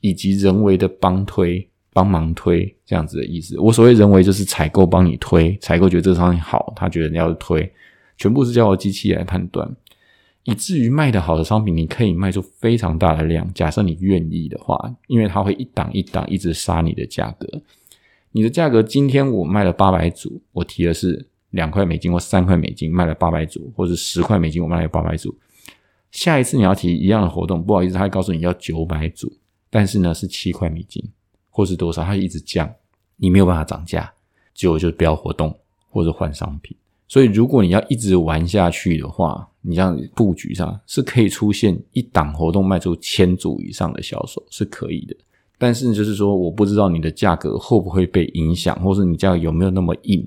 [0.00, 3.58] 以及人为的帮推、帮忙推这样子的意思。
[3.58, 7.72] 我所谓人为，就是采购帮你推，采购觉得这个商品好，他觉得你要推，
[8.16, 9.70] 全部是交由机器来判断，
[10.44, 13.48] 以至于卖的好的商品，你可以卖出非常大的量。
[13.54, 17.62] 假设你愿意的话，因为它会一档一档一直杀你的价格。
[18.32, 25.36] 你的价格今天我卖了八百组，我提的是两块美金或三块美金，卖了八百组，或者十块美金我卖了八百组。
[26.10, 29.32] 下一次你要提一样的活动，不好意思，他会告诉你要九百组，
[29.70, 31.02] 但是呢是七块美金
[31.50, 32.70] 或是多少，他一直降，
[33.16, 34.12] 你没有办法涨价，
[34.54, 35.54] 结果就不要活动
[35.90, 36.76] 或者换商品。
[37.06, 45.16] 所以如果你要一直玩下去的话，你这样布局上是可以出现一档活动卖出千组以上的销售是可以的。
[45.56, 50.26] 但是就是说，我不知道你的价格会不会被影响，或是你价格有没有那么硬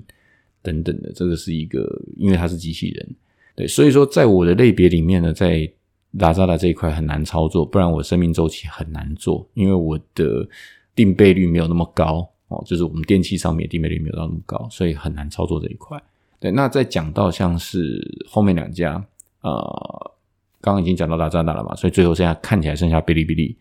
[0.62, 3.08] 等等的，这个是一个，因为它是机器人，
[3.54, 5.70] 对，所以说在我的类别里面呢，在
[6.12, 10.48] 拉扎达这一块很难操作，不然我生命周期很难做，因为我的
[10.94, 16.00] 定倍率没有那么高哦，就是我们电器上面定倍率没有到那么高，所以很难操作这一块。
[16.38, 19.04] 对，那再讲到像是后面两家，
[19.40, 20.12] 呃，
[20.60, 23.56] 刚刚已经讲到拉扎达了嘛，所以最后现在看起来剩下哔哩哔哩，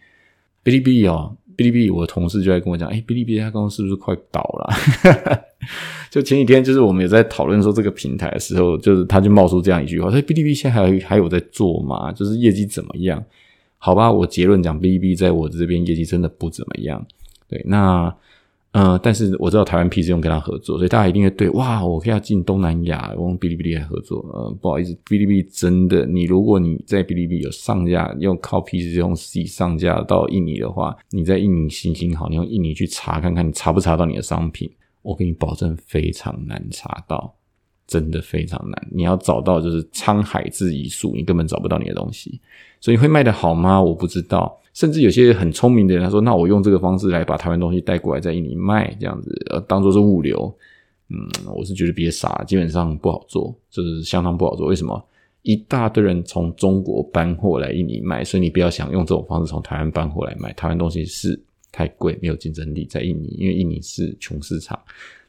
[0.64, 1.36] 哔哩哔哩哦。
[1.58, 4.74] 哔哩哔哩，我的同事就在跟我讲，哎，哔哩哔哩他刚刚是不是快倒了？
[6.12, 12.12] 就前几天，就是我们也在讨论说这个平台的时候，就是他就冒出这样一句话：，说哔哩哔哩现在还还有在做吗？
[12.12, 13.24] 就是业绩怎么样？
[13.80, 17.04] 好吧，我结论讲，哔哩哔哩在我这边业绩真的不怎么样。
[17.48, 18.14] 对，那。
[18.74, 24.26] 嗯，但是我知道台湾 PC 用跟他合作，所以大家一定会对哇，我可以要进东南亚，我用哔哩哔哩来合作。
[24.32, 34.72] 呃，不好意思，哔哩哔哩真的，你如果你在哔哩哔哩有上架，用靠 PC 用 C 上架到印尼的话，你在印尼行行好，你用印尼去查看看，你查不查到你的商品？
[35.02, 37.34] 我给你保证非常难查到，
[37.88, 38.88] 真的非常难。
[38.92, 42.40] 你要找到就是沧海之一粟，你根本找不到你的东西。
[42.80, 43.82] 所以会卖的好吗？
[43.82, 44.58] 我不知道。
[44.74, 50.54] 甚至有些很聪明的人，他说：“那我用这个方式来把台湾东西带过来，在印尼卖，这样子，呃，当做是物流。”
[51.14, 51.18] 嗯，
[51.54, 54.68] 我是觉得别傻，基本上不好做，就是相当不好做。
[54.68, 55.06] 为什么？
[55.42, 60.54] 一大堆人从中国搬货来印尼卖，所以你不要想用这种方式从台湾搬货来卖。
[60.54, 61.38] 台湾东西是
[61.72, 64.80] 太贵，没有竞争力在印尼，因为印尼是穷市场。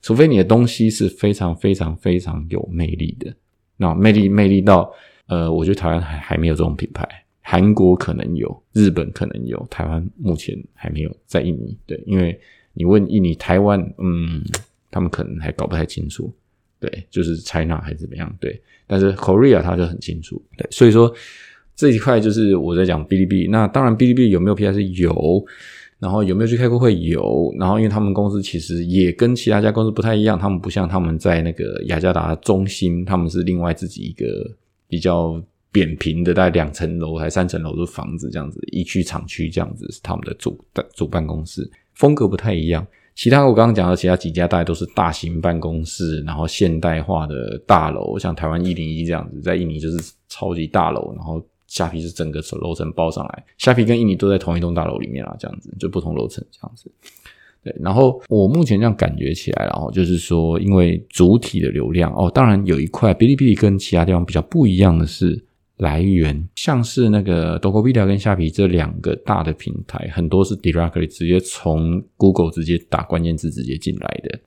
[0.00, 3.32] 除非你的东西是非常非常非常有魅力的，
[3.76, 4.92] 那魅力魅力到，
[5.28, 7.08] 呃，我觉得台湾还还没有这种品牌。
[7.40, 11.16] 韩国可能有，日本可能有，台湾目前还没有。
[11.26, 12.38] 在印尼，对，因为
[12.72, 14.42] 你问印尼、台湾，嗯，
[14.90, 16.32] 他们可能还搞不太清楚，
[16.80, 18.60] 对，就是 China 还是怎么样，对。
[18.86, 20.66] 但是 Korea 他就很清楚，对。
[20.70, 21.12] 所以说
[21.74, 23.48] 这一块就是我在讲哔哩哔哩。
[23.48, 25.44] 那当然，哔哩哔哩有没有 P S 有，
[26.02, 34.26] 然后有没有去开过会有，然后因为他们公司其实也跟其他家公司不太一样，他们不像他们在那个雅加达中心，他们是另外自己一个
[34.88, 35.40] 比较。
[35.74, 40.62] 扁平的，大概两层楼还三层楼的房子，这样子一区厂区这样子是他们的主
[40.94, 42.86] 主办公室，风格不太一样。
[43.14, 56.90] 其他我刚刚讲的其他几家，大概都是大型办公室，然后现代化的大楼，像台湾一零一这样子，在印尼就是超级大楼，然后虾皮是整个楼层包上来，虾皮跟印尼都在同一栋大楼里面啊，这样子就不同楼层这样子。
[57.64, 65.44] 对，然后我目前这样感觉起来，然后就是说，因为主体的流量哦，当然有一块哔哩哔哩跟其他地方比较不一样的是。
[65.78, 74.38] 来源像是那个 Dokopedia 跟虾皮这两个大的平台，很多是 directly 直接从 Google 直接打关键字直接进来的。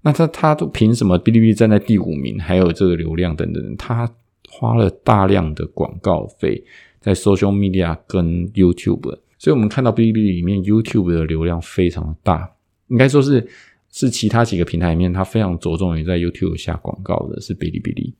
[0.00, 3.76] 那他他都凭什么哔哩哔哩站在第五名，还有这个流量等等？
[3.76, 4.10] 他
[4.50, 6.62] 花了大量的广告费
[7.00, 12.50] 在 social media 跟 YouTube，所以我们看到哔哩哔哩里面 YouTube 的流量非常大，
[12.88, 13.48] 应该说是
[13.90, 18.12] 是其他几个平台里面，它非常着重于在 YouTube 下广告的是哔哩哔哩。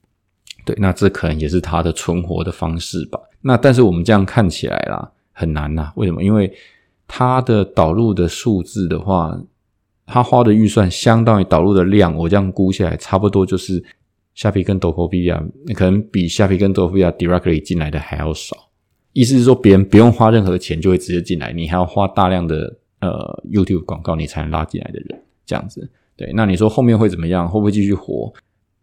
[0.64, 3.18] 对，那这可能也是它的存活的方式吧。
[3.40, 5.92] 那但是我们这样看起来啦，很难呐。
[5.96, 6.22] 为什么？
[6.22, 6.52] 因为
[7.06, 9.38] 它的导入的数字的话，
[10.06, 13.82] 它花的预算相当于导入的量，我这样估下来，差不多就是
[14.40, 15.38] 虾皮跟 d o k o p i a
[15.74, 18.56] 可能比虾皮跟 d o k o p i a directly 进来的还要少。
[19.12, 23.10] 意思是说，别人不用花任何钱就会直接进来，你还要花大量的呃
[23.52, 25.86] YouTube 广告，你才能拉进来的人，这样子。
[26.16, 27.46] 对，那你说后面会怎么样？
[27.46, 28.32] 会不会继续活？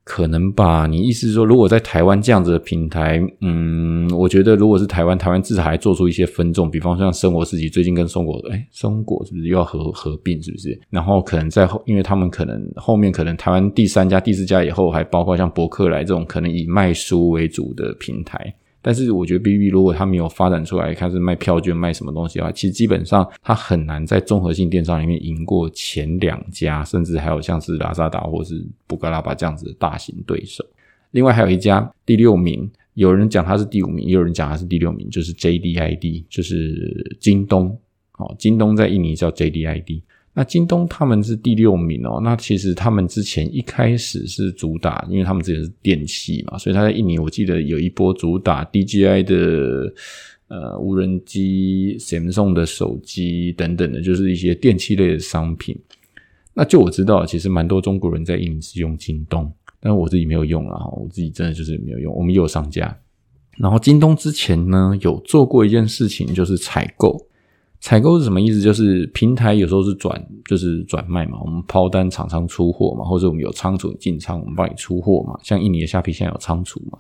[0.08, 0.88] 可能吧。
[0.88, 10.42] 你意思是说，如果在台湾这样子的平台，嗯，我觉得如果是台湾，台湾至少还做出一些分众，比方说像生活自己最近跟松果，哎，松果是不是又要合合并？
[10.42, 10.80] 是不是？
[10.90, 18.56] 然后可能在后，因为他们可能后面可能台湾第三家、第四家以后，还包括像博客来这种可能以卖书为主的平台。
[18.82, 30.66] 但是我觉得 B B 如果它没有发展出来，开始卖票券、卖什么东西的话，其实基本上它很难在综合性电商里面赢过前两家，甚至还有像是拉萨达或是布格拉巴这样子的大型对手。
[31.12, 37.78] 另外还有一家第六名，有人讲它是第五名，也有人讲它是第六名，就是 J D I D，就是京东。
[38.18, 40.02] 哦，京东在印尼叫 J D I D。
[40.40, 49.92] 那京东他们是第六名哦，那其实他们之前一开始是主打，因为他们之前是电器嘛，所以他在印尼我记得有一波主打 DJI 的
[50.50, 55.76] 呃无人机、Samsung 的手机等等的，就是一些电器类的商品。
[56.54, 62.14] 那就我知道，其实蛮多中国人在印尼是用京东，但是我自己没有用啊，我自己真的就是没有用。
[62.14, 62.96] 我们也有上架，
[63.58, 67.27] 然后京东之前呢有做过一件事情，就是采购。
[67.80, 68.60] 采购是什么意思？
[68.60, 71.40] 就是平台有时候是转，就是转卖嘛。
[71.42, 75.40] 我们抛单，厂商出货嘛，或者我们有仓储进仓，我们帮你出货嘛。
[75.44, 76.98] 像印尼的虾皮现在有仓储嘛，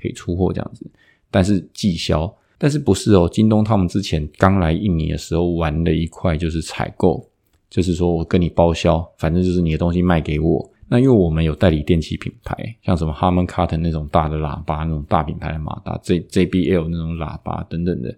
[0.00, 0.88] 可以出货这样子。
[1.30, 3.28] 但是寄销，但是不是哦？
[3.30, 7.28] 京东他们之前刚来印尼的时候玩了一块，就是采购，
[7.68, 10.70] 就是说我跟你包销，反正就是你的东西卖给我。
[10.88, 18.14] 那因为我们有代理电器品牌，像什么 Harman Kardon 那种大的喇叭，那种大品牌的马达，J JBL 那种喇叭等等的，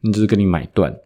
[0.00, 0.96] 那就是跟你买断。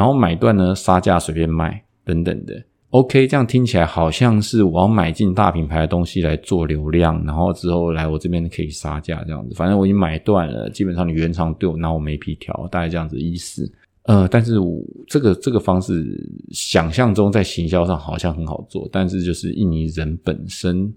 [0.00, 2.54] 然后买断呢，杀价随便卖等等的
[2.88, 9.54] ，OK，这样听起来好像是我要买进大品牌的东西来做流量，然后之后来我这边可以杀价这样子。
[9.54, 13.70] 反正我已经买断了，基本上你原厂对我拿我没皮条，大概这样子意思。
[14.04, 16.18] 呃，但是我这个这个方式
[16.50, 20.90] 想象中在行销上好像很好做，但是就是印尼人本身，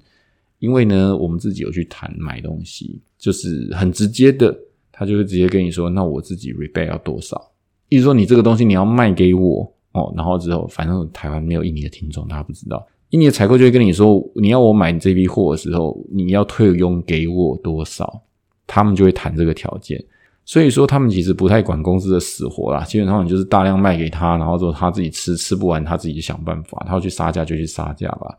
[0.60, 4.58] 因为呢我们自己有去谈买东西，就是很直接的，
[4.94, 7.50] 他就会直接跟你说，那我自己 rebate 要多少。
[7.90, 12.86] 意思说，你这个东西你要卖给我哦，然后之后反正台湾没有印尼的听众，大家不知道。
[13.10, 18.22] 印尼的采购就会跟你说，你要我买这批货的时候，你要退佣给我多少，
[18.66, 20.04] 他们就会谈这个条件。
[20.46, 28.36] 所以说，他们其实不太管公司的死活啦，基本上你就是大量卖给他，然后之后他自己吃吃不完，他自己想办法，他要去杀价就去杀价吧。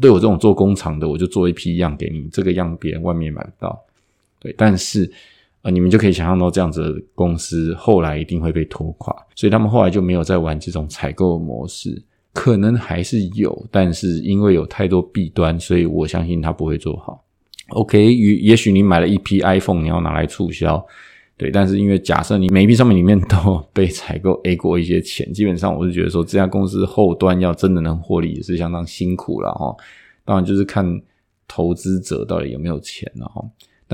[0.00, 3.78] 对我这种做工厂的，我就做一批样给你，这个样别人外面买不到。
[4.40, 5.12] 对，但是。
[5.64, 12.02] 啊，你们就可以想象到这样子的公司后来一定会被拖垮，所以他们后来就没有再玩这种采购模式，
[12.34, 17.24] 可能还是有，但是因为有太多弊端，所以我相信他不会做好。
[17.70, 20.84] OK，也也许你买了一批 iPhone，你要拿来促销，
[21.38, 29.74] 对，但是因为假设你每一批商品里面都被采购 A 过一些钱，基本上我是觉得说这家公司后端要真的能获利也是相当辛苦了哈。
[30.26, 30.84] 当然就是看
[31.48, 33.42] 投资者到底有没有钱了哈。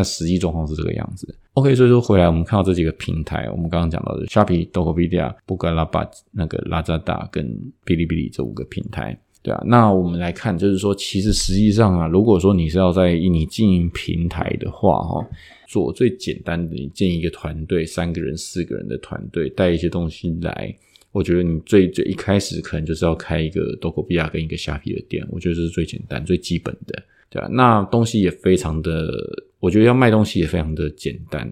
[0.01, 1.29] 那实际状况是这个样子。
[1.53, 7.45] OK，所以说回来我们看到这几个平台，我们刚刚讲到的 Shopee、Tokopedia、布格拉巴、那个拉扎达跟
[7.85, 9.63] 哔哩哔哩这五个平台，对啊。
[9.67, 15.29] 那我们来看，就是说，其实实际上啊，如果说你是要在印尼经营平台的话，哈，
[15.69, 20.75] 做最简单的，你建一个团队，三个人、四个人的团队，带一些东西来，
[21.13, 27.03] 我觉得你最最一开始可能就是要开一个 Tokopedia 跟一个虾皮的店，我觉得这是最简单、最基本的。
[27.31, 29.09] 对啊，那东西也非常的，
[29.61, 31.51] 我觉得要卖东西也非常的简单。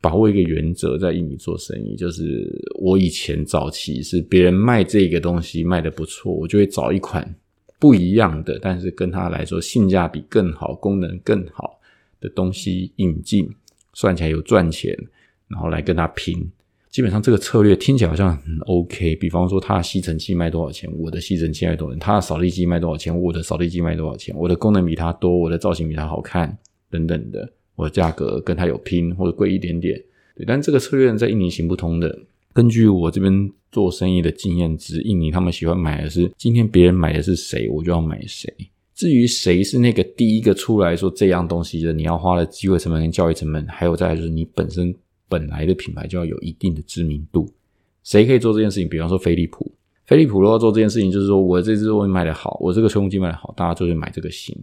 [0.00, 7.34] 把握一个原则，在印尼做生意，就是我以前早期是别人卖这个东西卖的不错，我就会找一款
[7.78, 11.80] 不一样的，但是跟他来说性价比更好、功能更好
[12.20, 13.48] 的东西引进，
[13.94, 14.94] 算起来有赚钱，
[15.48, 16.46] 然后来跟他拼。
[16.94, 26.56] 基本上这个策略听起来好像很 OK，比方说他的吸尘器卖多少钱，我的吸尘器卖多少钱；他的扫地机卖多少钱，我的扫地机卖多少钱；我的功能比他多，我的造型比他好看，
[26.88, 30.00] 等等的，我的价格跟他有拼或者贵一点点。
[30.36, 32.16] 对，但这个策略在印尼行不通的。
[32.52, 38.48] 根据我这边做生意的经验值，印尼他们喜欢买的是今天别人买的是谁，我就要买谁。
[38.94, 44.94] 至于谁是那个第一个出来说这样东西的，你要花的机会成本跟教育成本，还有再就是你本身。
[45.28, 47.48] 本来的品牌就要有一定的知名度，
[48.02, 48.88] 谁可以做这件事情？
[48.88, 49.70] 比方说飞利浦，
[50.06, 54.56] 飞利浦如果做这件事情，就是说我这支东西卖的好，我这个吹风机卖的好，大家就会买这个型。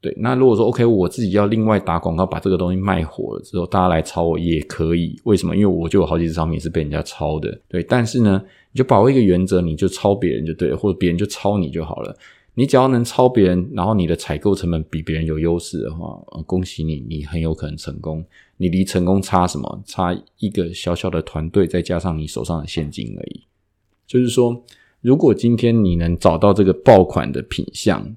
[0.00, 5.20] 对，那如果说 OK，我自己要另外打广告，把这个东西卖火了之后，大家来抄我也可以。
[5.24, 5.56] 为什么？
[5.56, 7.60] 因为我就有好几只商品是被人家抄的。
[7.66, 8.40] 对，但是呢，
[8.70, 12.16] 你就把握一个原则，你就抄别人就对了，或者别人就抄你就好了。
[12.58, 18.24] 你只要能超别人，然后你的采购成本比别人有优势的话，恭喜你，你很有可能成功。
[18.56, 19.80] 你离成功差什么？
[19.86, 23.42] 差一个小小的团队，再加上你手上的现金而已。
[24.08, 24.60] 就是说，
[25.00, 28.16] 如果今天你能找到这个爆款的品相，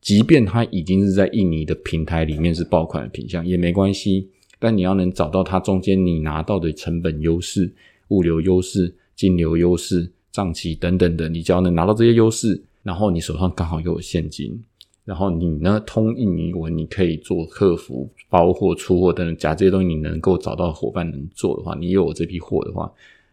[0.00, 4.30] 即便它已经是在印尼的平台里面是爆款的品相也没关系。
[4.60, 7.68] 但你要能找到它中间你拿到的成本优势、
[8.10, 12.62] 物流优势、金流优势、账期等等的，你只要能拿到这些优势。
[12.82, 14.62] 然后你手上刚好又有现金，
[15.04, 22.90] 然后你呢通印尼文，你可以做客服、包货、出货等等，假如这些东西你能够找到伙伴能做的话，你有我这批货的话，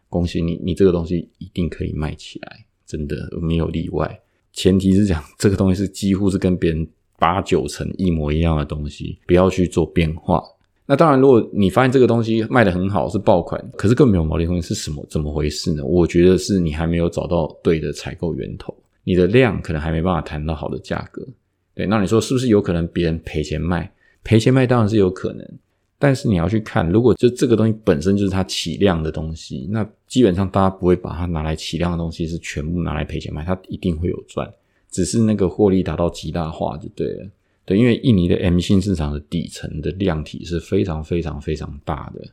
[0.10, 4.20] 恭喜你，你这个东西一定可以卖起来，真的没有例外。
[4.54, 6.88] 前提是讲这个东西是几乎是跟别人
[7.20, 10.44] 八九成一模一样的东西，不要去做变化。
[10.86, 15.06] 那当然，如果你发现这个东西卖的很好，是爆款，可是更没有毛利空间，是什么？
[15.10, 15.84] 怎么回事呢？
[15.84, 18.74] 我觉得是你还没有找到对的采购源头。
[19.08, 21.26] 你的量可能还没办法谈到好的价格，
[21.74, 23.90] 对，那你说是不是有可能别人赔钱卖？
[24.22, 25.50] 赔钱卖当然是有可能，
[25.98, 34.46] 但是你要去看，如果就这个东西本身就是它起量的东西，那基本上大家不会把它拿来起量的东西是全部拿来赔钱卖，它一定会有赚，
[34.92, 37.30] 只是那个获利达到极大化就对了。
[37.64, 42.28] 对，因为印尼的 M 型市场的底层的量体是非常非常非常大的，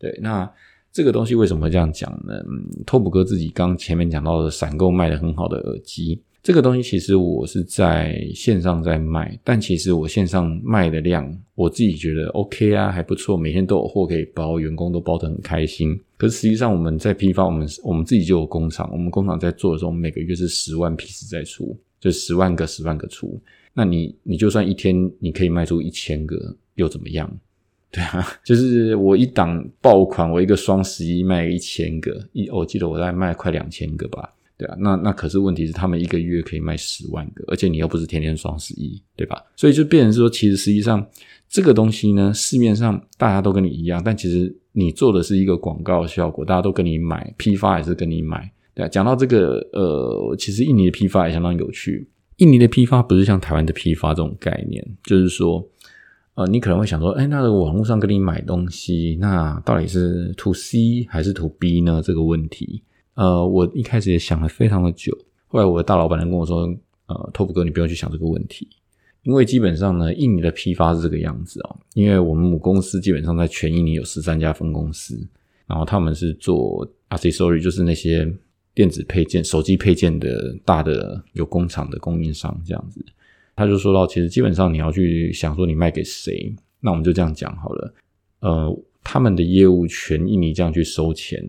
[0.00, 0.50] 对，那。
[0.92, 2.34] 这个东西为什么会这样讲呢？
[2.48, 15.98] 嗯拓普哥自己刚前面讲到的闪购卖的很好的耳机，这个东西其实我是在线上在卖，但其实我线上卖的量，我自己觉得 OK 啊，还不错，每天都有货可以包，员工都包得很开心。
[16.16, 23.40] 可是实际上我们在批发，我们我们自己就有工厂，我们工厂在做的时候，每个月是十万批次在出，就十万个十万个出。
[23.74, 27.30] 那你你就算一天你可以卖出一千个，又怎么样？
[27.90, 34.34] 对啊， 就是我一档爆款，我一个双十一卖一千个，一我记得我在卖快两千个吧。
[34.58, 39.40] 对啊，那那可是问题是他们一个月可以卖十万个，而且你又不是天天双十一，对吧？
[39.54, 41.06] 所以就变成说，其实实际上
[41.48, 48.50] 这个东西呢，市面上大家都跟你一样，但其实你做的是一个广告效果，大家都跟你买，批发也是跟你买。
[48.74, 52.08] 对啊，讲到这个，呃，其实印尼的批发也相当有趣。
[52.38, 55.66] 印尼的批发不是像台湾的批发这种概念，就是说。
[56.38, 62.00] 呃，你可能会想说，哎，那个网络上跟你买东西，那到底是 to C 还是 to B 呢？
[62.00, 62.80] 这个问题，
[63.14, 65.12] 呃，我一开始也想了非常的久，
[65.48, 66.58] 后来我的大老板能跟我说，
[67.06, 68.68] 呃，托普哥，你不用去想这个问题，
[69.24, 75.20] 因为基本上呢，印尼的批发是这个样子啊，因为我们母公司基本上在全印尼有十三家分公司，
[75.66, 78.32] 然后他们是做 accessory，就是那些
[78.74, 83.04] 电子配件、手机配件的大的有工厂的供应商这样子。
[83.58, 87.94] 他就说到，其实基本上你要去想说你卖给谁，那我们就这样讲好了。
[88.38, 91.44] 呃，他们的业务全印尼这样去收钱，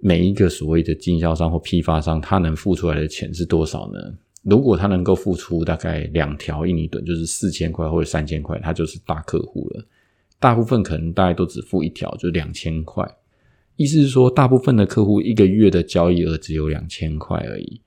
[0.00, 3.98] 每一个所谓的经销商或批发商，他能付出来的钱是多少呢？
[4.44, 9.84] 如果他能够付出大概两条印尼盾，就是四千块或者三千块，他就是大客户了。
[10.38, 13.04] 大部分可能大概都只付一条，就两千块。
[13.74, 17.80] 意思是说，大部分的客户一个月的交易额只有两千块而已，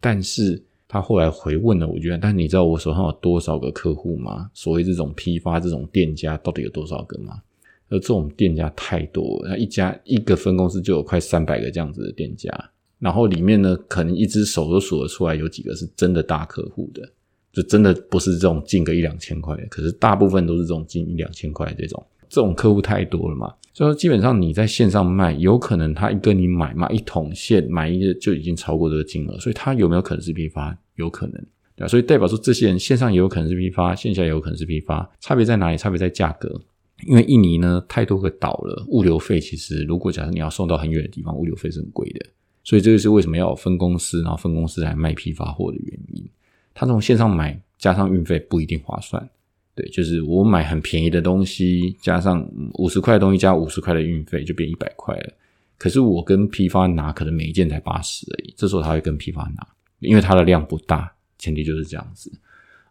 [0.00, 0.62] 但是。
[0.88, 4.50] 他后来回问了，我觉得，但你知道我手上有多少个客户吗？
[4.54, 7.40] 所谓这种批发这种店家到底有多少个吗？
[7.88, 12.50] 而这种店家太多，那一家一个分公司就有快三百个这样子的店家，
[12.98, 17.08] 然后里面呢，可能一只手都数得出来有几个是真的大客户的，
[17.52, 22.04] 就真的不是这种进个一两千块的，可是大部分都是这种进一两千块这种。
[22.28, 30.74] 这种客户太多了嘛，所以说基本上你在线上卖，有可能他一跟你买买一桶线，买一个就已经超过这个金额，所以他有没有可能是批发？
[30.94, 31.34] 有可能，
[31.76, 31.86] 对吧？
[31.86, 35.76] 所以代表说这些人线上也有可能是批发，线下也有可能是批发，差别在哪里？
[35.76, 36.58] 差别在价格，
[37.06, 42.24] 因为印尼呢太多个岛了，物流费其实如果假设你要送到很远的地方，物流费是很贵的，
[42.64, 46.26] 所以这就是为什么要分公司，然后分公司来卖批发货的原因。
[46.72, 49.28] 他从线上买加上运费不一定划算。
[49.76, 52.48] 对，就是我买很便宜的东西，加上
[52.78, 55.32] 五十块的东西加五十块的运费，就变一百块了。
[55.76, 58.54] 可是我跟批发拿，可能每一件才八十而已。
[58.56, 59.66] 这时候他会跟批发拿，
[60.00, 62.32] 因为它的量不大，前提就是这样子。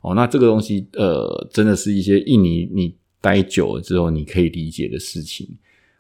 [0.01, 5.49] 哦，那这个东西，呃，真的是一些印尼你待久了之后你可以理解的事情。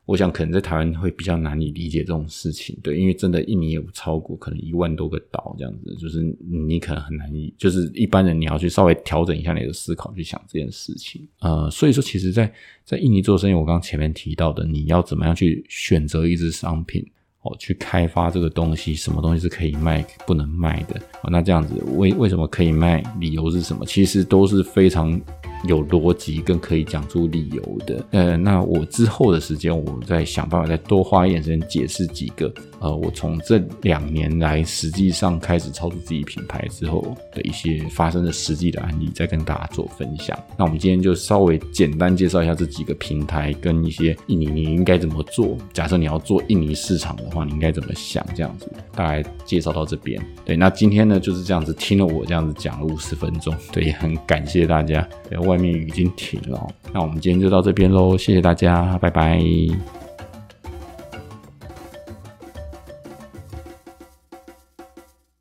[0.05, 12.53] 我想可能在台湾会比较难以理解这种事情，对，因为真的印尼有超过可能一万多个岛这样子，就是你可能很难以，就是一般人你要去稍微调整一下你的思考去想这件事情，呃，所以说其实，在
[12.83, 17.03] 在印尼做生意，我刚刚前面提到的，你要怎么样去选择一支商品，
[17.41, 21.01] 哦，去开发这个东西，什么东西是可以卖，不能卖的，
[21.31, 23.83] 那这样子为为什么可以卖，理由是什么？
[23.87, 25.19] 其实都是非常。
[25.67, 28.05] 有逻辑跟可以讲出理由的。
[28.11, 32.51] 呃，那我之后的时间，我再想办法再多花一点时间解释几个。
[32.79, 40.37] 呃，我从这两年来实际上开始操作自己品牌之后的一些发生的实际的案例，再跟大家做分享。
[40.57, 45.57] 那我们今天就稍微简单介绍一下这几个平台跟一些印尼你应该怎么做。
[45.73, 48.23] 假设你要做印尼市场的话，你应该怎么想？
[48.35, 50.21] 这样子大概介绍到这边。
[50.43, 55.39] 对，那今天呢就是这样子，听了我这样子讲了五十分钟，对，也很感谢大家对。
[55.55, 59.39] 外面雨已经停了，那我们今天就到这边喽，谢谢大家，拜拜。